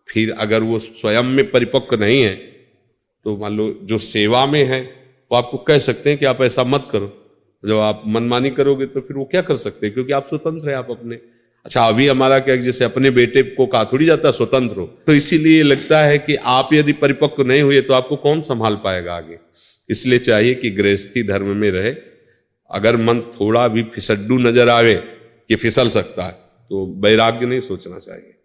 फिर 0.10 0.32
अगर 0.32 0.64
वो 0.64 0.80
स्वयं 0.80 1.24
में 1.24 1.50
परिपक्व 1.52 2.00
नहीं 2.00 2.22
है 2.24 2.36
तो 3.26 3.38
मान 3.38 3.58
लो 3.58 3.72
जो 3.84 3.98
सेवा 4.00 4.46
में 4.46 4.64
है, 4.64 4.82
वो 5.32 5.38
आपको 5.38 5.58
कह 5.58 5.78
सकते 5.78 6.10
हैं 6.10 6.20
कि 6.20 6.26
आप 6.26 6.42
ऐसा 6.42 6.64
मत 6.64 6.88
करो। 6.92 7.16
जब 7.64 7.78
आप 7.78 8.02
मनमानी 8.08 8.50
करोगे 8.52 8.86
तो 8.86 9.02
फिर 9.02 9.18
वो 9.18 9.26
क्या 9.26 9.42
कर 9.42 9.58
सकते 9.58 9.86
हैं? 9.86 9.94
क्योंकि 9.94 10.14
आप 10.14 10.28
स्वतंत्र 10.28 10.70
है, 10.70 10.76
आप 10.76 10.92
अपने। 10.92 11.20
अच्छा 11.66 11.86
अभी 11.86 12.08
हमारा 12.08 12.40
क्या 12.40 12.56
जैसे 12.58 12.86
अपने 12.86 13.10
बेटे 13.12 13.42
को 13.46 13.66
कहा 13.66 13.86
थोड़ी 13.86 14.06
जाता 14.06 14.32
स्वतंत्र 14.32 14.80
हो 14.80 14.86
तो 15.08 15.14
इसीलिए 15.14 15.64
लगता 15.64 16.00
है 16.02 16.18
कि 16.20 16.36
आप 16.50 16.70
यदि 16.74 16.94
परिपक्व 16.96 17.44
नहीं 17.44 17.62
हुए 17.62 17.82
तो 17.82 17.94
आपको 17.94 18.16
कौन 18.18 18.42
संभाल 18.44 18.76
पाएगा 18.84 19.16
आगे? 19.16 19.38
इसलिए 19.90 20.20
चाहिए 20.20 20.54
कि 20.56 20.70
गृहस्थी 20.72 21.24
धर्म 21.24 21.56
में 21.58 21.70
रहे। 21.72 21.92
अगर 22.72 22.98
मन 22.98 23.20
थोड़ा 23.34 23.68
भी 23.68 23.84
फिसड्डू 23.86 24.38
नज़र 24.40 24.70
आवे 24.70 24.96
कि 24.96 25.56
फिसल 25.56 25.90
सकता 25.90 26.24
है 26.24 26.32
तो 26.32 26.86
वैराग्य 27.04 27.46
नहीं 27.46 27.62
सोचना 27.62 28.00
चाहिए। 28.00 28.36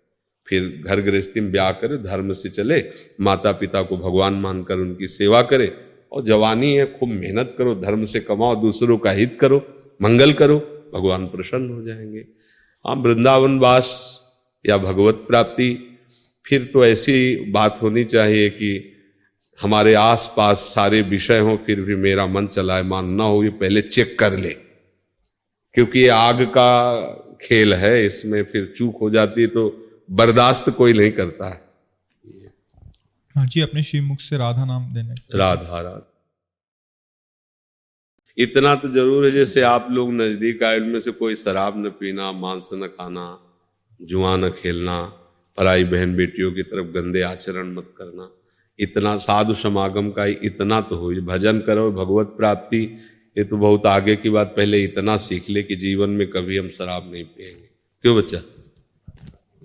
फिर 0.49 0.83
घर 0.87 1.01
गृहस्थी 1.01 1.41
में 1.41 1.51
ब्याह 1.53 1.71
करे, 1.73 1.97
धर्म 1.99 2.33
से 2.33 2.49
चले 2.51 2.83
माता 3.21 3.53
पिता 3.55 3.83
को 3.83 3.97
भगवान 3.99 4.35
मानकर 4.41 4.79
उनकी 4.79 5.07
सेवा 5.09 5.43
करे 5.43 5.67
और 6.15 6.25
जवानी 6.25 6.75
है, 6.75 6.87
खूब 6.87 7.09
मेहनत 7.09 7.55
करो, 7.59 7.75
धर्म 7.75 8.05
से 8.05 8.21
कमाओ, 8.21 8.63
दूसरों 8.63 8.99
का 8.99 9.11
हित 9.11 9.39
करो, 9.41 9.67
मंगल 10.03 10.33
करो, 10.33 10.59
भगवान 10.95 11.27
प्रसन्न 11.27 11.71
हो 11.71 11.83
जाएँगे। 11.83 12.27
हाँ 12.87 12.97
वृंदावन 12.97 13.59
वास 13.59 14.21
या 14.67 14.77
भगवत 14.77 15.15
प्राप्ति, 15.15 15.99
फिर 16.47 16.71
तो 16.73 16.85
ऐसी 16.85 17.37
बात 17.51 17.83
होनी 17.83 18.05
चाहिए 18.05 18.51
कि 18.51 18.93
हमारे 19.61 19.95
आसपास 19.95 20.59
सारे 20.59 21.03
विषय 21.03 21.39
हो, 21.39 21.59
फिर 21.67 21.81
भी 21.81 21.95
मेरा 21.95 22.27
मन 22.27 22.47
चलाए 22.47 22.83
है 22.83 22.89
मानना 22.89 23.25
हो, 23.25 23.45
ये 23.45 23.51
पहले 23.51 23.81
चेक 23.81 24.19
कर 24.19 24.39
ले। 24.39 24.51
क्योंकि 25.75 26.01
ये 26.01 26.09
आग 26.09 26.43
का 26.43 27.03
खेल 27.43 27.75
है, 27.75 28.07
इसमें 28.07 28.45
फिर 28.45 28.75
चूक 28.77 28.99
हो 29.01 29.11
जाती 29.11 29.41
है 29.41 29.47
तो 29.47 29.91
बर्दाश्त 30.11 30.71
कोई 30.71 30.93
नहीं 30.93 31.11
करता 31.11 31.51
है। 31.51 31.64
हाँ 33.37 33.47
जी, 33.47 33.61
अपने 33.61 33.83
श्रीमुख 33.83 34.21
से 34.21 34.37
राधा 34.37 34.65
नाम 34.65 34.95
देने 34.95 35.15
राधा 35.39 35.81
राधा। 35.81 36.11
इतना 38.39 38.75
तो 38.75 38.89
ज़रूर 38.89 39.25
है 39.25 39.31
जैसे 39.31 39.61
आप 39.61 39.89
लोग 39.91 40.13
नज़दीक 40.13 40.63
आए, 40.63 40.81
उनमें 40.81 41.01
से 41.01 41.11
कोई 41.11 41.35
शराब 41.35 41.87
न 41.87 41.91
पीना, 41.91 42.33
मांस 42.33 42.71
न 42.75 42.87
खाना, 42.87 43.41
जुआ 44.03 44.37
न 44.37 44.51
खेलना, 44.51 45.03
पराई 45.57 45.85
बहन 45.85 46.17
बेटियों 46.17 46.53
की 46.53 46.63
तरफ़ 46.63 46.87
गंदे 46.87 47.23
आचरण 47.23 47.75
मत 47.75 47.95
करना। 47.99 48.31
इतना 48.79 49.17
साधु 49.17 49.55
समागम 49.55 50.11
का 50.11 50.25
ही 50.25 50.37
इतना 50.43 50.81
तो 50.81 50.97
हो, 50.97 51.11
भजन 51.11 51.61
करो, 51.61 51.93
भगवत 51.93 52.27
प्राप्ति, 52.27 52.99
ये 53.39 53.45
तो 53.45 53.57
बहुत 53.57 53.87
आगे 53.87 54.17
की 54.17 54.31
बात, 54.31 54.55
पहले 54.57 54.85
इतना 54.85 55.17
सीख 55.17 55.51
ले 55.51 55.63
कि 55.63 55.77
जीवन 55.77 56.11
में 56.11 56.31
कभी 56.31 56.59
हम 56.59 56.69
शराब 56.69 57.13
नहीं 57.13 57.25
पिएँगे 57.25 57.69
क्यों 58.03 58.17
बच्चा? 58.17 58.39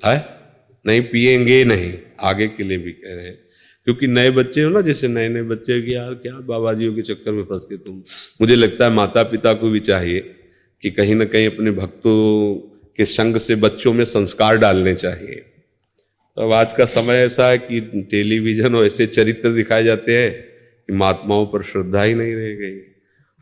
है? 0.05 0.39
नहीं 0.85 1.01
पिएँगे 1.01 1.63
नहीं, 1.63 1.93
आगे 2.19 2.47
के 2.47 2.63
लिए 2.63 2.77
भी 2.77 2.91
कह 2.91 3.15
रहे 3.15 3.27
हैं। 3.27 3.48
क्योंकि 3.87 4.07
नए 4.07 4.31
बच्चे 4.31 4.63
हो 4.63 4.69
ना, 4.69 4.81
जैसे 4.81 5.07
नए 5.07 5.29
नए 5.29 5.41
बच्चे 5.43 5.81
कि 5.81 5.93
यार 5.95 6.13
क्या 6.13 6.33
बाबा 6.39 6.73
जियों 6.73 6.93
के 6.95 7.01
चक्कर 7.01 7.31
में 7.31 7.43
फंस 7.43 7.65
के 7.69 7.77
तुम। 7.77 8.01
मुझे 8.41 8.55
लगता 8.55 8.85
है 8.85 8.91
माता 8.91 9.23
पिता 9.23 9.53
को 9.53 9.69
भी 9.69 9.79
चाहिए 9.79 10.19
कि 10.83 10.91
कहीं 10.91 11.15
ना 11.15 11.25
कहीं 11.25 11.49
अपने 11.49 11.71
भक्तों 11.71 12.53
के 12.97 13.05
संग 13.05 13.37
से 13.37 13.55
बच्चों 13.55 13.93
में 13.93 14.03
संस्कार 14.05 14.57
डालने 14.57 14.93
चाहिए। 14.95 15.45
अब 16.37 16.53
आज 16.53 16.73
का 16.73 16.85
समय 16.85 17.15
ऐसा 17.15 17.49
है 17.49 17.57
कि 17.57 17.79
टेलीविज़न 18.11 18.75
और 18.75 18.85
ऐसे 18.85 19.07
चरित्र 19.07 19.49
दिखाए 19.49 19.83
जाते 19.83 20.17
हैं 20.17 20.31
कि 20.31 20.93
महात्माओं 20.93 21.45
पर 21.45 21.63
श्रद्धा 21.63 22.03
ही 22.03 22.13
नहीं 22.13 22.35
रह 22.35 22.55
गई। 22.55 22.77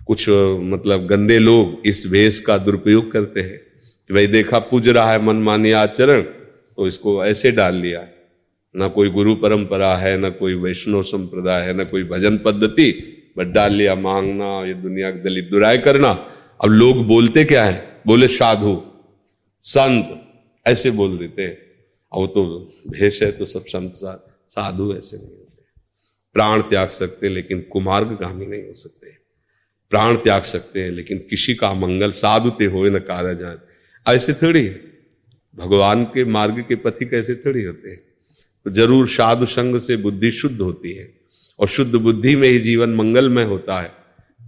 कुछ 0.02 0.30
मतलब 0.66 1.06
गंदे 1.08 1.38
लोग 1.40 1.82
इस 1.86 2.06
वेश 2.12 2.40
का 2.40 2.58
दुरुपयोग 2.58 3.12
करते 3.12 3.42
हैं 3.42 3.58
कि 3.58 4.14
भाई 4.14 4.28
देखा, 4.28 4.60
पूज 4.60 4.90
रहा 4.90 5.12
है 5.12 5.22
मनमानी 5.24 5.72
आचरण 5.72 6.22
तो 6.22 6.88
इसको 6.88 7.24
ऐसे 7.26 7.52
डाल 7.52 7.76
लिया। 7.76 8.08
ना 8.78 8.88
कोई 8.88 9.10
गुरु 9.10 9.36
परंपरा 9.36 9.98
है, 9.98 10.18
ना 10.18 10.30
कोई 10.30 10.54
वैष्णव 10.54 11.04
संप्रदाय 11.04 11.62
है, 11.62 11.74
ना 11.74 11.84
कोई 11.84 12.04
भजन 12.04 12.38
पद्धति 12.38 13.14
बट 13.38 13.48
डाल 13.48 13.74
लिया 13.74 13.96
मांगना, 13.96 14.68
ये 14.68 14.74
दुनिया 14.74 15.12
की 15.12 15.20
दलित 15.20 15.50
दुराय 15.50 15.78
करना। 15.78 16.10
अब 16.64 16.70
लोग 16.70 17.08
बोलते 17.08 17.46
क्या 17.46 17.64
है? 17.64 18.02
बोले, 18.08 18.28
साधु, 18.28 18.84
संत, 19.64 20.24
ऐसे 20.68 20.92
बोल 20.92 21.18
देते 21.18 21.42
हैं। 21.42 21.68
अब 22.14 22.28
तो 22.28 22.74
भेष 22.88 23.24
है 23.24 23.32
तो 23.32 23.46
सब 23.46 23.66
संत 23.66 23.94
साधु 24.50 24.96
ऐसे 24.98 25.18
नहीं 25.18 25.28
होते। 25.28 25.64
प्राण 26.34 26.62
त्याग 26.62 26.90
सकते 26.90 27.30
लेकिन 27.30 27.62
कुमार्गामी 27.62 28.46
नहीं 28.46 28.64
हो 28.64 28.74
सकते। 28.74 29.08
प्राण 29.90 30.16
त्याग 30.16 30.44
सकते 30.44 30.84
हैं, 30.84 30.92
लेकिन 30.92 31.18
किसी 31.18 31.56
का 31.56 31.74
मंगल 31.74 32.12
साधु 32.12 32.50
ते 32.50 32.66
हो 32.66 32.86
न 32.86 33.00
कार्य 33.00 33.36
जाए। 33.36 33.58
ऐसे 34.16 34.34
थोड़ी 34.34 34.66
है। 34.66 34.82
भगवान 35.56 36.04
के 36.04 36.26
मार्ग 36.26 36.66
के 36.70 36.76
पथिक 36.76 37.14
ऐसे 37.14 37.36
थोड़ी 37.36 37.64
होते 37.64 37.90
हैं? 37.90 38.07
तो 38.68 38.72
ज़रूर 38.72 39.08
साधु 39.08 39.46
संग 39.46 39.80
से 39.80 39.98
बुद्धि 39.98 40.32
शुद्ध 40.32 40.62
होती 40.62 40.94
है। 40.94 41.14
और 41.60 41.68
शुद्ध 41.68 41.96
बुद्धि 41.96 42.36
में 42.36 42.48
ही 42.50 42.60
जीवन 42.60 42.90
मंगलमय 42.90 43.44
होता 43.44 43.80
है। 43.82 43.92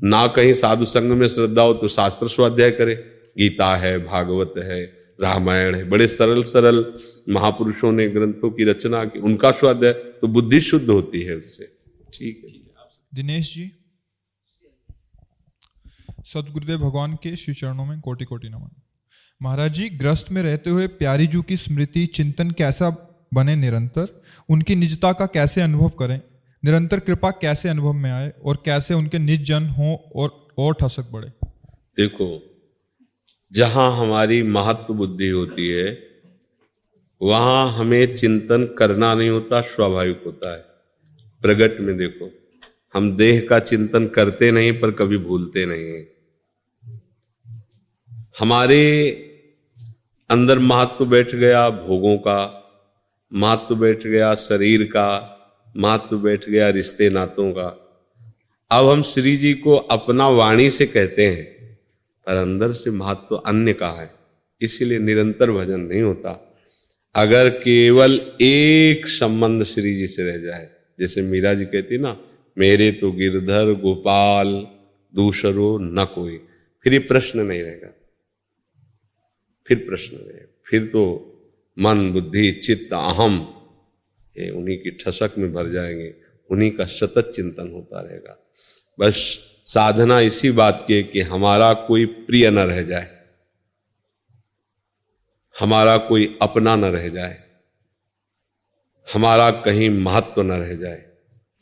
ना 0.04 0.28
कहीं 0.28 0.54
साधु 0.54 0.86
संग 0.86 1.12
में 1.12 1.28
श्रद्धा 1.28 1.62
हो 1.62 1.74
तो 1.74 1.88
शास्त्र 1.88 2.28
स्वाध्याय 2.28 2.72
करे। 2.72 2.96
गीता 3.38 3.76
है, 3.76 3.98
भागवत 4.06 4.54
है, 4.58 4.84
रामायण 5.20 5.76
है, 5.76 5.90
बड़े 5.90 6.08
सरल 6.08 6.44
सरल 6.44 6.86
महापुरुषों 7.30 7.92
ने 7.92 8.08
ग्रंथों 8.10 8.52
की 8.52 8.64
रचना 8.64 9.06
की, 9.06 9.20
उनका 9.20 9.52
स्वाध्याय 9.52 9.94
तो 9.94 10.28
बुद्धि 10.28 10.62
शुद्ध 10.62 10.90
होती 10.90 11.22
है 11.22 11.36
उससे। 11.36 11.66
ठीक 12.14 12.42
है। 12.46 12.52
दिनेश 13.14 13.54
जी। 13.56 13.72
सदगुरुदेव 16.26 16.78
भगवान 16.78 17.14
के 17.14 17.36
श्री 17.36 17.54
चरणों 17.54 17.86
में 17.86 18.00
कोटि 18.02 18.26
कोटि 18.26 18.50
नमन। 18.50 18.82
महाराज 19.42 19.74
जी, 19.74 19.90
ग्रस्त 19.90 20.32
में 20.32 20.44
रहते 20.44 20.70
हुए 20.70 20.88
प्यारी 20.88 21.28
जू 21.28 21.42
की 21.42 21.58
स्मृति, 21.58 22.06
चिंतन 22.06 22.52
कैसा 22.52 23.06
बने 23.34 23.56
निरंतर, 23.56 24.22
उनकी 24.50 24.76
निजता 24.76 25.14
का 25.14 25.26
कैसे 25.26 25.62
अनुभव 25.62 25.90
करें? 25.90 26.22
निरंतर 26.66 27.00
कृपा 27.00 27.32
कैसे 27.32 27.70
अनुभव 27.70 27.94
में 27.94 28.12
आए 28.12 28.34
और 28.46 28.62
कैसे 28.66 28.94
उनके 28.94 29.20
निज 29.20 29.44
जन 29.44 29.64
हो 29.64 30.12
और 30.16 30.48
और 30.58 30.74
ठसक 30.74 31.12
बढ़े? 31.12 31.30
देखो, 31.98 32.58
जहाँ 33.52 33.98
हमारी 33.98 34.44
महत्व 34.44 34.94
बुद्धि 34.94 35.30
होती 35.30 35.70
है, 35.70 36.10
वहाँ 37.22 37.74
हमें 37.74 38.16
चिंतन 38.16 38.76
करना 38.78 39.14
नहीं 39.14 39.30
होता, 39.30 39.62
स्वाभाविक 39.62 40.24
होता 40.26 40.52
है। 40.52 40.66
प्रगट 41.42 41.80
में 41.80 41.98
देखो, 41.98 42.32
हम 42.94 43.18
देह 43.18 43.48
का 43.50 43.60
चिंतन 43.60 44.08
करते 44.08 44.52
नहीं, 44.52 44.80
पर 44.80 44.92
कभी 44.92 45.18
भूलते 45.18 45.66
नहीं 45.66 45.86
है। 45.86 46.20
हमारे 48.40 49.12
अंदर 50.30 50.60
महत्व 50.60 51.06
बैठ 51.06 51.36
गया, 51.36 51.70
भोगों 51.70 52.18
का 52.18 52.56
महत्व 53.34 53.76
बैठ 53.76 54.08
गया 54.08 54.36
शरीर 54.36 54.84
का 54.84 55.36
महत्व 55.78 56.18
बैठ 56.18 56.50
गया 56.50 56.70
रिश्ते 56.70 57.10
नातों 57.10 57.52
का। 57.52 57.86
अब 58.72 58.86
हम 58.86 59.02
श्री 59.02 59.38
जी 59.38 59.54
को 59.54 59.76
अपना 59.76 60.30
वाणी 60.30 60.70
से 60.70 60.86
कहते 60.86 61.28
हैं, 61.28 61.44
पर 62.28 62.38
अंदर 62.38 62.72
से 62.72 62.92
महत्व 62.92 63.36
अन्य 63.36 63.74
का 63.74 63.90
है, 63.90 64.12
इसीलिए 64.62 65.00
निरंतर 65.00 65.52
भजन 65.52 65.80
नहीं 65.80 66.02
होता। 66.02 66.58
अगर 67.16 67.50
केवल 67.50 68.22
एक 68.42 69.08
संबंध 69.08 69.64
श्री 69.64 69.96
जी 69.96 70.08
से 70.08 70.24
रह 70.24 70.38
जाए, 70.38 70.70
जैसे 71.00 71.22
मीरा 71.22 71.54
जी 71.54 71.66
कहती 71.66 71.98
ना, 71.98 72.22
मेरे 72.58 72.92
तो 72.92 73.12
गिरधर 73.12 73.74
गोपाल, 73.74 74.68
दूसरो 75.16 75.78
न 75.78 76.06
कोई। 76.06 76.38
फिर 76.84 76.94
ये 76.94 77.00
प्रश्न 77.00 77.40
नहीं 77.40 77.62
रहेगा। 77.62 77.94
फिर 79.68 79.78
प्रश्न 79.78 80.18
रहेगा। 80.18 80.62
फिर 80.66 80.86
तो 80.86 81.26
मन, 81.80 82.12
बुद्धि, 82.12 82.52
चित्त, 82.52 82.94
अहम, 82.94 83.56
ये 84.38 84.50
उन्हीं 84.50 84.78
की 84.78 84.92
ठसक 84.92 85.32
में 85.38 85.54
भर 85.54 85.70
जाएँगे, 85.70 86.16
उन्हीं 86.52 86.72
का 86.72 86.86
सतत 86.86 87.32
चिंतन 87.36 87.72
होता 87.72 88.02
रहेगा। 88.02 88.38
बस 89.00 89.16
साधना 89.66 90.20
इसी 90.20 90.52
बात 90.52 90.86
की 90.88 91.04
कि 91.04 91.22
हमारा 91.22 91.74
कोई 91.74 92.06
प्रिय 92.06 92.50
न 92.52 92.60
रह 92.60 92.84
जाए, 92.84 93.20
हमारा 95.60 95.98
कोई 95.98 96.38
अपना 96.42 96.76
न 96.76 96.86
रह 96.86 97.10
जाए, 97.10 97.44
हमारा 99.14 99.52
कहीं 99.52 99.90
महत्व 99.90 100.42
न 100.42 100.52
रह 100.52 100.76
जाए, 100.76 101.06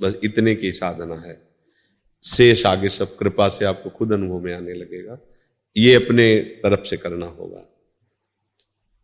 बस 0.01 0.19
इतने 0.24 0.55
की 0.55 0.71
साधना 0.71 1.15
है। 1.15 1.47
शेष 2.24 2.65
आगे 2.65 2.89
सब 2.89 3.17
कृपा 3.17 3.50
से 3.50 3.65
आपको 3.65 3.89
खुद 3.89 4.13
अनुभव 4.13 4.39
में 4.39 4.53
आने 4.55 4.74
लगेगा। 4.74 5.19
ये 5.77 5.95
अपने 5.95 6.39
तरफ़ 6.39 6.86
से 6.86 6.97
करना 6.97 7.25
होगा। 7.25 7.76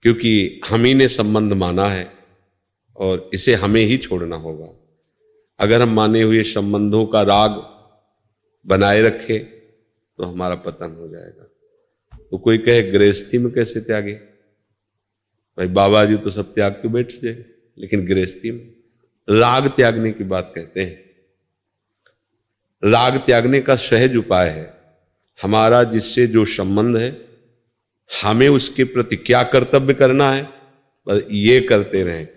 क्योंकि 0.04 0.62
हम 0.70 0.84
ही 0.84 0.94
ने 0.94 1.08
संबंध 1.08 1.54
माना 1.54 1.88
है 1.88 2.14
और 2.96 3.30
इसे 3.34 3.56
हमें 3.56 3.82
ही 3.82 3.98
छोड़ना 3.98 4.36
होगा। 4.36 4.68
अगर 5.60 5.82
हम 5.82 5.90
माने 5.90 6.22
हुए 6.22 6.44
संबंधों 6.44 7.06
का 7.06 7.22
राग 7.22 7.52
बनाए 8.68 9.02
रखे 9.02 9.40
तो 9.40 10.24
हमारा 10.24 10.56
पतन 10.56 10.96
हो 11.00 11.08
जाएगा। 11.08 11.50
तो 12.32 12.38
कोई 12.38 12.58
कहे, 12.58 12.84
गृहस्थी 12.84 13.38
में 13.38 13.54
कैसे 13.54 13.80
त्यागे? 13.80 14.14
भाई 15.58 15.68
बाबा 15.68 16.06
जी 16.06 16.18
तो 16.18 16.30
सब 16.30 16.54
त्याग 16.54 16.72
के 16.72 16.88
बैठ 16.88 17.12
जाए, 17.12 17.46
लेकिन 17.78 18.06
गृहस्थी 18.06 18.52
में। 18.52 18.74
राग 19.30 19.68
त्यागने 19.68 20.12
की 20.12 20.24
बात 20.24 20.54
कहते 20.56 20.82
हैं। 20.82 21.04
राग 22.84 23.18
त्यागने 23.18 23.62
का 23.62 23.76
सहज 23.76 24.16
उपाय 24.16 24.50
है। 24.50 24.74
हमारा 25.42 25.84
जिससे 25.84 26.28
जो 26.28 26.46
संबंध 26.46 26.98
है 26.98 27.33
हमें 28.10 28.48
उसके 28.50 28.84
प्रति 28.84 29.16
क्या 29.16 29.44
कर्तव्य 29.44 29.94
करना 29.94 30.32
है? 30.32 30.44
पर 31.08 31.28
ये 31.32 31.60
करते 31.62 32.04
रहें। 32.04 32.28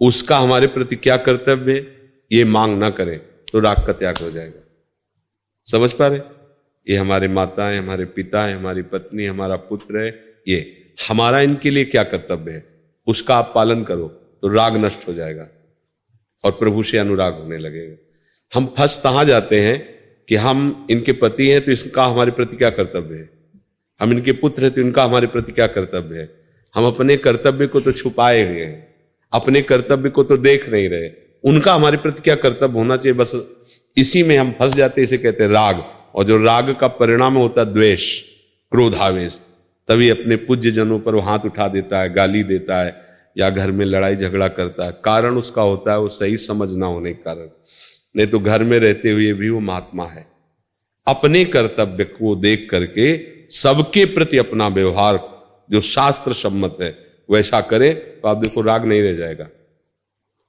उसका 0.00 0.38
हमारे 0.38 0.66
प्रति 0.66 0.96
क्या 0.96 1.16
कर्तव्य 1.16 1.72
है? 1.72 1.86
ये 2.32 2.44
मांग 2.44 2.78
ना 2.78 2.90
करें 2.90 3.18
तो 3.52 3.60
राग 3.60 3.84
का 3.86 3.92
त्याग 3.92 4.18
हो 4.18 4.30
जाएगा। 4.30 4.60
समझ 5.66 5.92
पा 5.92 6.06
रहे? 6.06 6.20
ये 6.86 6.96
हमारे 6.96 7.28
माता 7.28 7.68
है, 7.68 7.78
हमारे 7.78 8.04
पिता 8.04 8.44
है, 8.44 8.56
हमारी 8.56 8.82
पत्नी 8.82 9.26
हमारा 9.26 9.56
पुत्र 9.56 10.04
है, 10.04 10.10
ये। 10.48 10.80
हमारा 11.08 11.40
इनके 11.40 11.70
लिए 11.70 11.84
क्या 11.84 12.02
कर्तव्य 12.04 12.52
है? 12.52 12.64
उसका 13.06 13.36
आप 13.36 13.52
पालन 13.54 13.82
करो 13.84 14.06
तो 14.42 14.48
राग 14.48 14.76
नष्ट 14.76 15.08
हो 15.08 15.14
जाएगा 15.14 15.48
और 16.44 16.52
प्रभु 16.52 16.82
से 16.82 16.98
अनुराग 16.98 17.34
होने 17.34 17.58
लगेगा। 17.58 17.96
हम 18.52 18.74
फंस 18.78 19.00
कहाँ 19.04 19.24
जाते 19.24 19.60
हैं 19.60 19.78
कि 20.28 20.36
हम 20.36 20.86
इनके 20.90 21.12
पति 21.12 21.48
हैं 21.48 21.60
तो 21.64 21.70
इसका 21.70 22.04
हमारे 22.04 22.30
प्रति 22.30 22.56
क्या 22.56 22.70
कर्तव्य 22.70 23.16
है? 23.16 23.30
हम 24.00 24.12
इनके 24.12 24.32
पुत्र 24.32 24.64
हैं 24.64 24.72
तो 24.74 24.80
इनका 24.80 25.04
हमारे 25.04 25.26
प्रति 25.26 25.52
क्या 25.52 25.66
कर्तव्य 25.66 26.18
है? 26.18 26.28
हम 26.74 26.86
अपने 26.86 27.16
कर्तव्य 27.16 27.66
को 27.66 27.80
तो 27.80 27.92
छुपाए 27.92 28.42
हुए 28.42 28.62
हैं, 28.62 28.94
अपने 29.32 29.62
कर्तव्य 29.62 30.10
को 30.10 30.24
तो 30.24 30.36
देख 30.36 30.68
नहीं 30.68 30.88
रहे। 30.88 31.10
उनका 31.44 31.74
हमारे 31.74 31.96
प्रति 31.96 32.22
क्या 32.22 32.34
कर्तव्य 32.34 32.78
होना 32.78 32.96
चाहिए? 32.96 33.18
बस 33.18 33.32
इसी 33.96 34.22
में 34.22 34.36
हम 34.36 34.52
फंस 34.52 34.74
जाते 34.74 35.02
इसे 35.02 35.18
कहते 35.18 35.44
हैं 35.44 35.50
राग। 35.50 35.84
और 36.14 36.24
जो 36.24 36.38
राग 36.38 36.76
का 36.80 36.88
परिणाम 36.88 37.34
होता 37.34 37.60
है, 37.60 37.72
द्वेष, 37.72 38.20
क्रोधावेश, 38.72 39.40
तभी 39.88 40.08
अपने 40.08 40.36
पूज्य 40.36 40.70
जनों 40.70 40.98
पर 41.00 41.18
हाथ 41.18 41.38
उठा 41.38 41.68
देता 41.68 42.00
है, 42.00 42.12
गाली 42.14 42.42
देता 42.42 42.82
है, 42.82 42.94
या 43.38 43.50
घर 43.50 43.70
में 43.70 43.84
लड़ाई 43.86 44.16
झगड़ा 44.16 44.48
करता 44.48 44.84
है। 44.84 44.92
कारण 45.04 45.36
उसका 45.36 45.62
होता 45.62 45.92
है, 45.92 45.98
वो 45.98 46.08
सही 46.08 46.36
समझ 46.36 46.74
ना 46.74 46.86
होने 46.86 47.12
के 47.12 47.22
कारण। 47.22 47.48
नहीं 48.16 48.26
तो 48.26 48.38
घर 48.38 48.62
में 48.64 48.78
रहते 48.78 49.10
हुए 49.10 49.32
भी 49.32 49.50
वो 49.50 49.60
महात्मा 49.60 50.06
है। 50.06 50.26
अपने 51.06 51.44
कर्तव्य 51.44 52.04
को 52.04 52.34
देख 52.36 52.68
करके 52.70 53.16
सबके 53.50 54.04
प्रति 54.04 54.38
अपना 54.38 54.68
व्यवहार, 54.68 55.34
जो 55.70 55.80
शास्त्र 55.80 56.32
सम्मत 56.32 56.76
है, 56.80 56.98
वैसा 57.30 57.60
करे 57.60 57.94
तो 57.94 58.28
आप 58.28 58.36
देखो 58.36 58.60
राग 58.60 58.84
नहीं 58.84 59.02
रह 59.02 59.12
जाएगा। 59.12 59.48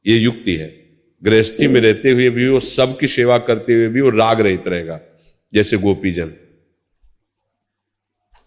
ये 0.07 0.17
युक्ति 0.17 0.55
है। 0.55 0.85
गृहस्थी 1.23 1.67
में 1.67 1.81
रहते 1.81 2.11
हुए 2.11 2.29
भी 2.29 2.49
वो 2.49 2.59
सबकी 2.59 3.07
सेवा 3.07 3.37
करते 3.37 3.73
हुए 3.73 3.87
भी 3.87 4.01
वो 4.01 4.09
राग 4.09 4.41
रहित 4.41 4.67
रहेगा। 4.67 5.01
जैसे 5.53 5.77
गोपीजन। 5.77 6.27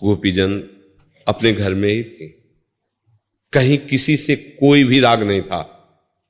गोपीजन 0.05 0.62
अपने 1.28 1.52
घर 1.52 1.75
में 1.75 1.88
ही 1.88 2.02
थे। 2.02 2.28
कहीं 3.52 3.78
किसी 3.78 4.17
से 4.17 4.37
कोई 4.37 4.85
भी 4.85 5.00
राग 5.00 5.23
नहीं 5.23 5.43
था 5.43 5.75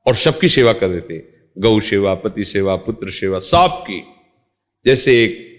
और 0.06 0.14
सबकी 0.14 0.48
सेवा 0.48 0.72
कर 0.72 0.88
रहे 0.88 1.00
थे। 1.00 1.22
गौ 1.58 1.80
सेवा, 1.80 2.14
पति 2.14 2.44
सेवा, 2.44 2.76
पुत्र 2.76 3.10
सेवा, 3.10 3.38
सबकी। 3.38 4.04
जैसे 4.86 5.24
एक 5.24 5.58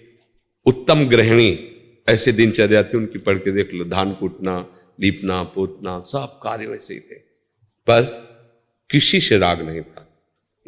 उत्तम 0.66 1.08
गृहिणी 1.08 1.69
ऐसे 2.08 2.32
दिनचर्या 2.32 2.82
थी 2.82 2.96
उनकी, 2.96 3.18
पढ़ 3.18 3.38
के 3.38 3.52
देख 3.52 3.74
लो, 3.74 3.84
धान 3.84 4.14
कूटना, 4.14 4.76
लीपना, 5.00 5.42
पोतना, 5.42 6.00
सब 6.00 6.40
कार्य 6.42 6.66
वैसे 6.66 6.94
ही 6.94 7.00
थे। 7.00 7.14
पर 7.86 8.02
किसी 8.90 9.20
से 9.20 9.38
राग 9.38 9.62
नहीं 9.62 9.80
था, 9.80 10.18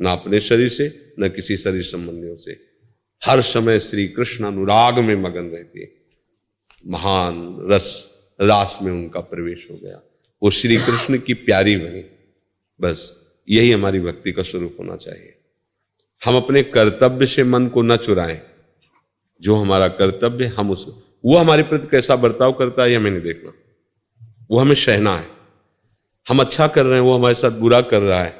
ना 0.00 0.12
अपने 0.12 0.40
शरीर 0.40 0.68
से, 0.68 1.14
न 1.20 1.28
किसी 1.28 1.56
शरीर 1.56 1.82
संबंधियों 1.82 2.36
से। 2.36 2.66
हर 3.24 3.42
समय 3.42 3.78
श्री 3.78 4.08
कृष्ण 4.08 4.44
अनुराग 4.44 4.98
में 4.98 5.16
मगन 5.16 5.42
रहते। 5.42 5.92
महान 6.86 7.58
रस, 7.70 8.18
रास 8.40 8.78
में 8.82 8.92
उनका 8.92 9.20
प्रवेश 9.20 9.68
हो 9.70 9.76
गया। 9.76 10.02
वो 10.42 10.50
श्री 10.50 10.76
कृष्ण 10.76 11.18
की 11.18 11.34
प्यारी 11.34 11.76
बनी। 11.76 12.04
बस 12.80 13.28
यही 13.50 13.72
हमारी 13.72 14.00
भक्ति 14.00 14.32
का 14.32 14.42
स्वरूप 14.42 14.76
होना 14.80 14.96
चाहिए। 14.96 15.38
हम 16.24 16.36
अपने 16.36 16.62
कर्तव्य 16.62 17.26
से 17.26 17.44
मन 17.44 17.66
को 17.66 17.82
न 17.82 17.96
चुराएँ। 17.96 18.40
जो 19.40 19.56
हमारा 19.56 19.88
कर्तव्य, 19.88 20.46
हम 20.46 20.70
उस 20.70 21.11
वो 21.24 21.36
हमारे 21.36 21.62
प्रति 21.62 21.88
कैसा 21.90 22.16
बर्ताव 22.16 22.52
करता 22.52 22.82
है 22.82 22.92
यह 22.92 22.98
हमें 22.98 23.10
नहीं 23.10 23.22
देखना। 23.22 23.52
वो 24.50 24.58
हमें 24.58 24.74
सहना 24.74 25.18
है। 25.18 25.26
हम 26.28 26.40
अच्छा 26.40 26.66
कर 26.66 26.84
रहे 26.84 26.94
हैं, 26.94 27.00
वो 27.00 27.12
हमारे 27.12 27.34
साथ 27.34 27.50
बुरा 27.50 27.80
कर 27.80 28.00
रहा 28.02 28.22
है। 28.22 28.30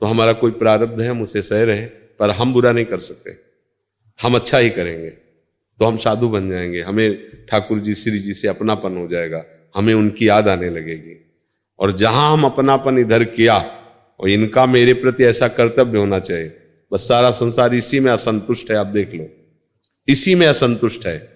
तो 0.00 0.06
हमारा 0.06 0.32
कोई 0.32 0.50
प्रारब्ध 0.50 1.00
है, 1.00 1.08
हम 1.08 1.22
उसे 1.22 1.42
सह 1.42 1.64
रहे 1.64 1.78
हैं, 1.78 1.88
पर 1.88 2.30
हम 2.30 2.52
बुरा 2.52 2.72
नहीं 2.72 2.84
कर 2.84 2.98
सकते। 2.98 3.36
हम 4.22 4.34
अच्छा 4.34 4.58
ही 4.58 4.70
करेंगे। 4.70 5.10
तो 5.78 5.84
हम 5.84 5.96
साधु 5.96 6.28
बन 6.28 6.50
जाएँगे। 6.50 6.82
हमें 6.82 7.30
ठाकुर 7.46 7.78
जी, 7.78 7.94
श्री 7.94 8.18
जी 8.18 8.34
से 8.34 8.48
अपनापन 8.48 8.96
हो 8.96 9.08
जाएगा। 9.08 9.44
हमें 9.74 9.94
उनकी 9.94 10.28
याद 10.28 10.48
आने 10.48 10.70
लगेगी। 10.70 11.20
और 11.78 11.92
जहाँ 11.92 12.32
हम 12.32 12.44
अपनापन 12.44 12.98
इधर 12.98 13.24
किया, 13.24 13.80
और 14.20 14.28
इनका 14.28 14.66
मेरे 14.66 14.92
प्रति 14.92 15.24
ऐसा 15.24 15.48
कर्तव्य 15.48 15.98
होना 15.98 16.18
चाहिए, 16.18 16.56
बस 16.92 17.08
सारा 17.08 17.30
संसार 17.30 17.74
इसी 17.74 18.00
में 18.00 18.12
असंतुष्ट 18.12 18.70
है, 18.70 18.76
आप 18.76 18.86
देख 18.86 19.14
लो। 19.14 19.26
इसी 20.08 20.34
में 20.34 20.46
असंतुष्ट 20.46 21.06
है। 21.06 21.33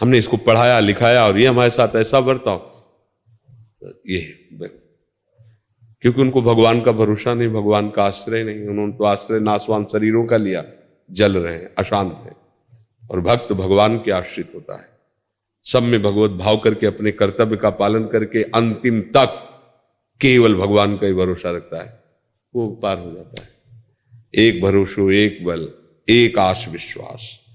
हमने 0.00 0.18
इसको 0.18 0.36
पढ़ाया, 0.36 0.80
लिखाया 0.80 1.26
और 1.26 1.38
ये 1.38 1.46
हमारे 1.46 1.70
साथ 1.70 1.96
ऐसा 1.96 2.20
बर्ताव। 2.20 2.84
ये, 4.06 4.48
क्योंकि 6.00 6.20
उनको 6.20 6.42
भगवान 6.42 6.80
का 6.80 6.92
भरोसा 6.92 7.34
नहीं, 7.34 7.48
भगवान 7.48 7.90
का 7.90 8.04
आश्रय 8.04 8.44
नहीं, 8.44 8.68
उन्होंने 8.68 8.92
तो 8.92 9.04
आश्रय 9.04 9.40
नासवान 9.40 9.84
शरीरों 9.84 10.26
का 10.26 10.36
लिया, 10.36 10.64
जल 11.10 11.38
रहे 11.38 11.54
हैं, 11.54 11.74
अशांत 11.78 12.22
है। 12.24 12.32
और 13.10 13.20
भक्त 13.20 13.52
भगवान 13.52 13.98
के 13.98 14.10
आश्रित 14.10 14.52
होता 14.54 14.80
है। 14.80 14.88
सब 15.64 15.82
में 15.82 16.02
भगवत 16.02 16.30
भाव 16.30 16.56
करके, 16.58 16.86
अपने 16.86 17.12
कर्तव्य 17.12 17.56
का 17.56 17.70
पालन 17.70 18.04
करके, 18.04 18.42
अंतिम 18.42 19.00
तक 19.00 19.44
केवल 20.20 20.54
भगवान 20.54 20.96
का 20.96 21.06
ही 21.06 21.12
भरोसा 21.12 21.50
रखता 21.50 21.84
है। 21.84 22.04
वो 22.54 22.68
पार 22.68 22.98
हो 22.98 23.12
जाता 23.12 23.42
है। 23.42 23.48
एक 24.34 24.62
भरोसो, 24.62 25.10
एक 25.10 25.44
बल, 25.44 25.68
एक 26.08 26.38
आश 26.38 26.68
विश्वास। 26.68 27.47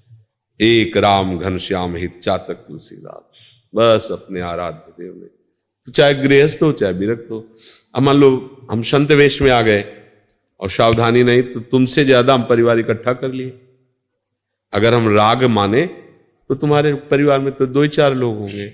एक 0.59 0.97
राम 0.97 1.37
घनश्याम 1.39 1.95
हित 1.95 2.19
चातक 2.19 2.65
तुलसीदास। 2.67 3.21
बस 3.73 4.07
अपने 4.11 4.41
आराध्य 4.43 4.93
देव 4.99 5.13
में। 5.13 5.29
तो 5.87 5.91
चाहे 5.91 6.13
गृहस्थ 6.15 6.61
हो, 6.63 6.71
चाहे 6.71 6.93
विरक्त 6.93 7.27
हो। 7.31 7.45
अब 7.95 8.03
मान 8.03 8.15
लो, 8.17 8.67
हम 8.71 8.81
संत 8.83 9.11
वेश 9.13 9.41
में 9.41 9.51
आ 9.51 9.61
गए 9.61 9.83
और 10.59 10.69
सावधानी 10.71 11.23
नहीं 11.23 11.41
तो 11.43 11.59
तुमसे 11.61 12.05
ज़्यादा 12.05 12.33
हम 12.33 12.43
परिवार 12.43 12.79
इकट्ठा 12.79 13.13
कर 13.13 13.31
लिए। 13.31 13.59
अगर 14.73 14.93
हम 14.93 15.13
राग 15.15 15.43
माने 15.45 15.85
तो 16.49 16.55
तुम्हारे 16.55 16.93
परिवार 17.09 17.39
में 17.39 17.51
तो 17.53 17.65
दो 17.67 17.81
ही 17.81 17.89
चार 17.89 18.13
लोग 18.15 18.37
होंगे, 18.37 18.65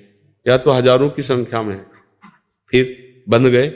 या 0.46 0.58
तो 0.58 0.72
हज़ारों 0.72 1.10
की 1.10 1.24
संख्या 1.24 1.62
में। 1.62 1.80
फिर 2.74 3.24
बंध 3.30 3.48
गए। 3.48 3.68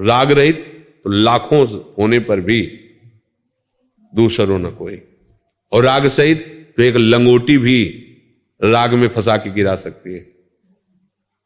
राग 0.00 0.32
रहित 0.32 0.64
तो 1.04 1.10
लाखों 1.12 1.66
होने 1.98 2.18
पर 2.20 2.40
भी 2.40 2.60
दूसरों 4.12 4.58
न 4.58 4.70
कोई। 4.72 5.00
और 5.72 5.84
राग 5.84 6.06
सहित 6.08 6.52
तो 6.78 6.82
एक 6.82 6.96
लंगोटी 6.96 7.56
भी 7.58 7.82
राग 8.60 8.94
में 8.94 9.06
फंसा 9.08 9.36
के 9.36 9.50
गिरा 9.50 9.74
सकती 9.76 10.14
है। 10.14 10.26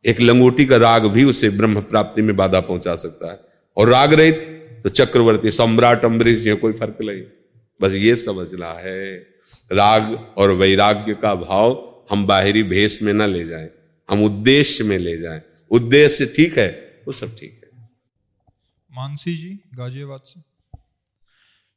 एक 0.05 0.21
लंगोटी 0.21 0.67
का 0.67 0.77
राग 0.77 1.07
भी 1.07 1.25
उसे 1.25 1.51
ब्रह्म 1.51 1.81
प्राप्ति 1.83 2.23
में 2.23 2.35
बाधा 2.37 2.61
पहुँचा 2.61 2.95
सकता 2.97 3.31
है। 3.33 3.39
और 3.77 3.89
राग 3.89 4.13
रहित 4.13 4.47
तो 4.85 4.89
चक्रवर्ती, 4.91 5.51
सम्राट, 5.51 6.05
अम्बरीश 6.05 6.61
कोई 6.61 6.73
फ़र्क 6.73 6.99
नहीं। 7.03 7.23
बस 7.81 7.95
ये 7.95 8.17
समझना 8.17 8.73
है, 8.79 9.17
राग 9.71 10.35
और 10.37 10.51
वैराग्य 10.53 11.15
का 11.15 11.35
भाव 11.37 12.07
हम 12.11 12.27
बाहरी 12.27 12.63
भेष 12.65 13.03
में 13.03 13.13
ना 13.13 13.27
ले 13.27 13.45
जाएँ, 13.47 13.69
हम 14.09 14.23
उद्देश्य 14.25 14.85
में 14.85 14.99
ले 14.99 15.17
जाएँ। 15.19 15.41
उद्देश्य 15.71 16.27
ठीक 16.27 16.59
है, 16.59 16.69
वो 17.07 17.13
सब 17.13 17.37
ठीक 17.37 17.61
है। 17.65 17.89
मानसी 18.91 19.37
जी, 19.37 19.59
गाजियाबाद 19.75 20.21
से। 20.25 20.41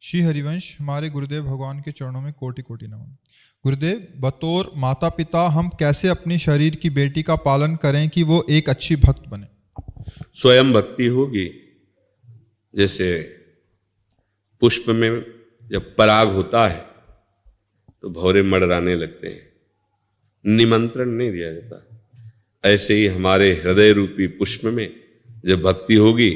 श्री 0.05 0.21
हरिवंश, 0.21 0.77
हमारे 0.79 1.09
गुरुदेव 1.09 1.43
भगवान 1.43 1.79
के 1.79 1.91
चरणों 1.91 2.21
में 2.21 2.33
कोटि 2.33 2.61
कोटि 2.61 2.87
नमन। 2.87 3.15
गुरुदेव, 3.63 4.07
बतौर 4.19 4.71
माता 4.75 5.09
पिता 5.09 5.47
हम 5.47 5.69
कैसे 5.69 6.07
अपने 6.07 6.37
शरीर 6.37 6.75
की 6.75 6.89
बेटी 6.89 7.23
का 7.23 7.35
पालन 7.35 7.75
करें 7.75 8.09
कि 8.09 8.23
वो 8.23 8.45
एक 8.49 8.69
अच्छी 8.69 8.95
भक्त 8.95 9.27
बने? 9.27 9.47
स्वयं 10.33 10.73
भक्ति 10.73 11.05
होगी। 11.05 11.45
जैसे 12.75 13.19
पुष्प 14.61 14.89
में 14.89 15.25
जब 15.71 15.95
पराग 15.95 16.27
होता 16.27 16.67
है 16.67 16.85
तो 18.01 18.09
भौरे 18.09 18.43
मड़राने 18.43 18.95
लगते 18.95 19.27
हैं। 19.27 19.49
निमंत्रण 20.45 21.09
नहीं 21.09 21.31
दिया 21.31 21.53
जाता। 21.53 22.11
ऐसे 22.63 22.93
ही 22.93 23.07
हमारे 23.07 23.53
हृदय 23.53 23.91
रूपी 23.91 24.27
पुष्प 24.27 24.65
में 24.65 24.95
जब 25.45 25.61
भक्ति 25.61 25.95
होगी 25.95 26.31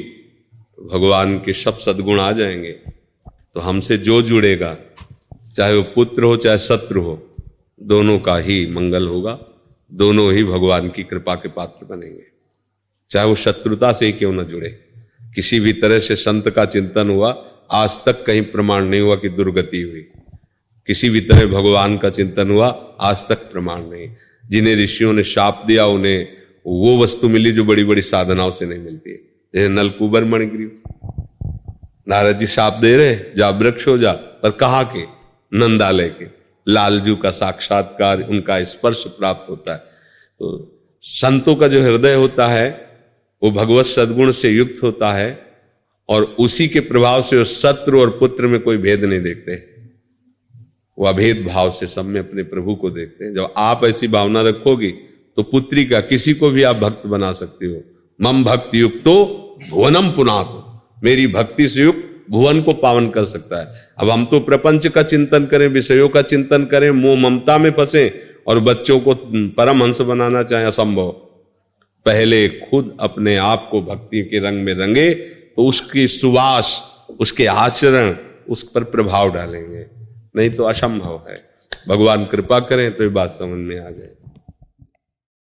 तो 0.54 0.88
भगवान 0.88 1.38
के 1.38 1.52
सब 1.52 1.78
सदगुण 1.78 2.20
आ 2.20 2.32
जाएँगे। 2.32 2.97
तो 3.58 3.62
हमसे 3.62 3.98
जो 3.98 4.22
जुड़ेगा, 4.22 4.76
चाहे 5.56 5.74
वो 5.74 5.82
पुत्र 5.82 6.24
हो, 6.24 6.36
चाहे 6.36 6.58
शत्रु 6.58 7.02
हो, 7.02 7.36
दोनों 7.82 8.18
का 8.18 8.36
ही 8.36 8.66
मंगल 8.70 9.08
होगा, 9.08 9.38
दोनों 9.92 10.32
ही 10.32 10.44
भगवान 10.44 10.88
की 10.88 11.02
कृपा 11.02 11.34
के 11.34 11.48
पात्र 11.48 11.86
बनेंगे। 11.86 12.22
चाहे 13.10 13.26
वो 13.26 13.34
शत्रुता 13.34 13.92
से 13.92 14.06
ही 14.06 14.12
क्यों 14.12 14.32
न 14.32 14.44
जुड़े, 14.44 14.68
किसी 15.34 15.60
भी 15.60 15.72
तरह 15.72 15.98
से 15.98 16.16
संत 16.16 16.50
का 16.50 16.64
चिंतन 16.64 17.10
हुआ, 17.10 17.46
आज 17.70 17.90
तक 18.06 18.24
कहीं 18.24 18.42
प्रमाण 18.42 18.84
नहीं 18.84 19.00
हुआ 19.00 19.16
कि 19.16 19.28
दुर्गति 19.28 19.82
हुई। 19.82 20.08
किसी 20.86 21.10
भी 21.10 21.20
तरह 21.20 21.46
भगवान 21.46 21.98
का 21.98 22.10
चिंतन 22.10 22.50
हुआ, 22.50 22.96
आज 23.00 23.28
तक 23.28 23.52
प्रमाण 23.52 23.82
नहीं। 23.82 24.08
जिन्हें 24.50 24.76
ऋषियों 24.76 25.12
ने 25.12 25.24
शाप 25.24 25.64
दिया, 25.66 25.86
उन्हें 25.86 26.28
वो 26.66 27.02
वस्तु 27.02 27.28
मिली 27.28 27.52
जो 27.52 27.64
बड़ी 27.64 27.84
बड़ी 27.84 28.02
साधनाओं 28.02 28.52
से 28.52 28.66
नहीं 28.66 28.78
मिलती। 28.78 29.10
जैसे 29.54 29.68
नलकुबर 29.68 30.24
नारद 32.08 32.38
जी 32.38 32.46
साप 32.46 32.72
दे 32.72 32.96
रहे 32.96 33.16
जा 33.36 33.48
वृक्ष 33.50 33.86
हो 33.88 33.98
जा, 33.98 34.12
पर 34.12 34.50
कहा 34.50 34.82
के? 34.82 35.02
नंदालय 35.52 36.08
के। 36.08 36.26
लालजू 36.66 37.16
का 37.16 37.30
साक्षात्कार, 37.30 38.22
उनका 38.22 38.62
स्पर्श 38.64 39.04
प्राप्त 39.08 39.50
होता 39.50 39.72
है। 39.72 39.78
तो 39.78 40.46
संतों 41.02 41.54
का 41.56 41.68
जो 41.68 41.82
हृदय 41.82 42.14
होता 42.14 42.46
है, 42.46 42.68
वो 43.42 43.50
भगवत 43.50 43.86
सदगुण 43.86 44.30
से 44.30 44.50
युक्त 44.50 44.82
होता 44.82 45.12
है, 45.12 45.48
और 46.08 46.22
उसी 46.38 46.68
के 46.68 46.80
प्रभाव 46.80 47.22
से 47.22 47.38
वो 47.38 47.44
शत्रु 47.44 48.00
और 48.00 48.10
पुत्र 48.10 48.46
में 48.46 48.60
कोई 48.60 48.76
भेद 48.76 49.04
नहीं 49.04 49.22
देखते। 49.22 49.56
वो 50.98 51.06
अभेद 51.06 51.44
भाव 51.46 51.70
से 51.70 51.86
सब 51.86 52.04
में 52.04 52.20
अपने 52.20 52.42
प्रभु 52.42 52.74
को 52.74 52.90
देखते 52.90 53.24
हैं। 53.24 53.34
जब 53.34 53.54
आप 53.56 53.84
ऐसी 53.84 54.08
भावना 54.08 54.40
रखोगी 54.42 54.90
तो 55.36 55.42
पुत्री 55.42 55.84
का 55.84 56.00
किसी 56.00 56.34
को 56.34 56.50
भी 56.50 56.62
आप 56.62 56.76
भक्त 56.76 57.06
बना 57.06 57.32
सकते 57.32 57.66
हो। 57.66 57.82
मम 58.20 58.44
भक्ति 58.44 58.80
युक्त 58.80 59.08
भुवनम 59.70 60.10
पुनात। 60.10 60.64
मेरी 61.04 61.26
भक्ति 61.26 61.68
से 61.68 61.82
युक्त 61.82 62.04
भुवन 62.30 62.62
को 62.62 62.72
पावन 62.72 63.08
कर 63.10 63.24
सकता 63.24 63.60
है। 63.60 63.88
अब 63.98 64.10
हम 64.10 64.24
तो 64.26 64.40
प्रपंच 64.40 64.86
का 64.86 65.02
चिंतन 65.02 65.46
करें, 65.46 65.66
विषयों 65.68 66.08
का 66.08 66.22
चिंतन 66.22 66.64
करें, 66.64 66.90
मोह 66.90 67.18
ममता 67.18 67.58
में 67.58 67.70
फंसे 67.70 68.24
और 68.46 68.60
बच्चों 68.60 68.98
को 69.00 69.14
परमहंस 69.56 70.00
बनाना 70.00 70.42
चाहे 70.42 70.64
असंभव। 70.64 71.08
पहले 72.06 72.48
खुद 72.48 72.96
अपने 73.00 73.36
आप 73.36 73.68
को 73.70 73.80
भक्ति 73.82 74.22
के 74.22 74.38
रंग 74.38 74.64
में 74.64 74.74
रंगे 74.74 75.10
तो 75.10 75.66
उसकी 75.66 76.06
सुवास, 76.08 76.80
उसके 77.20 77.46
आचरण, 77.46 78.14
उस 78.50 78.62
पर 78.70 78.84
प्रभाव 78.84 79.32
डालेंगे। 79.34 79.84
नहीं 80.36 80.50
तो 80.50 80.64
असंभव 80.64 81.22
है। 81.28 81.40
भगवान 81.88 82.24
कृपा 82.24 82.60
करें 82.60 82.90
तो 82.96 83.02
ये 83.02 83.08
बात 83.10 83.30
समझ 83.30 83.58
में 83.58 83.76
आ 83.76 83.90
जाए। 83.90 84.10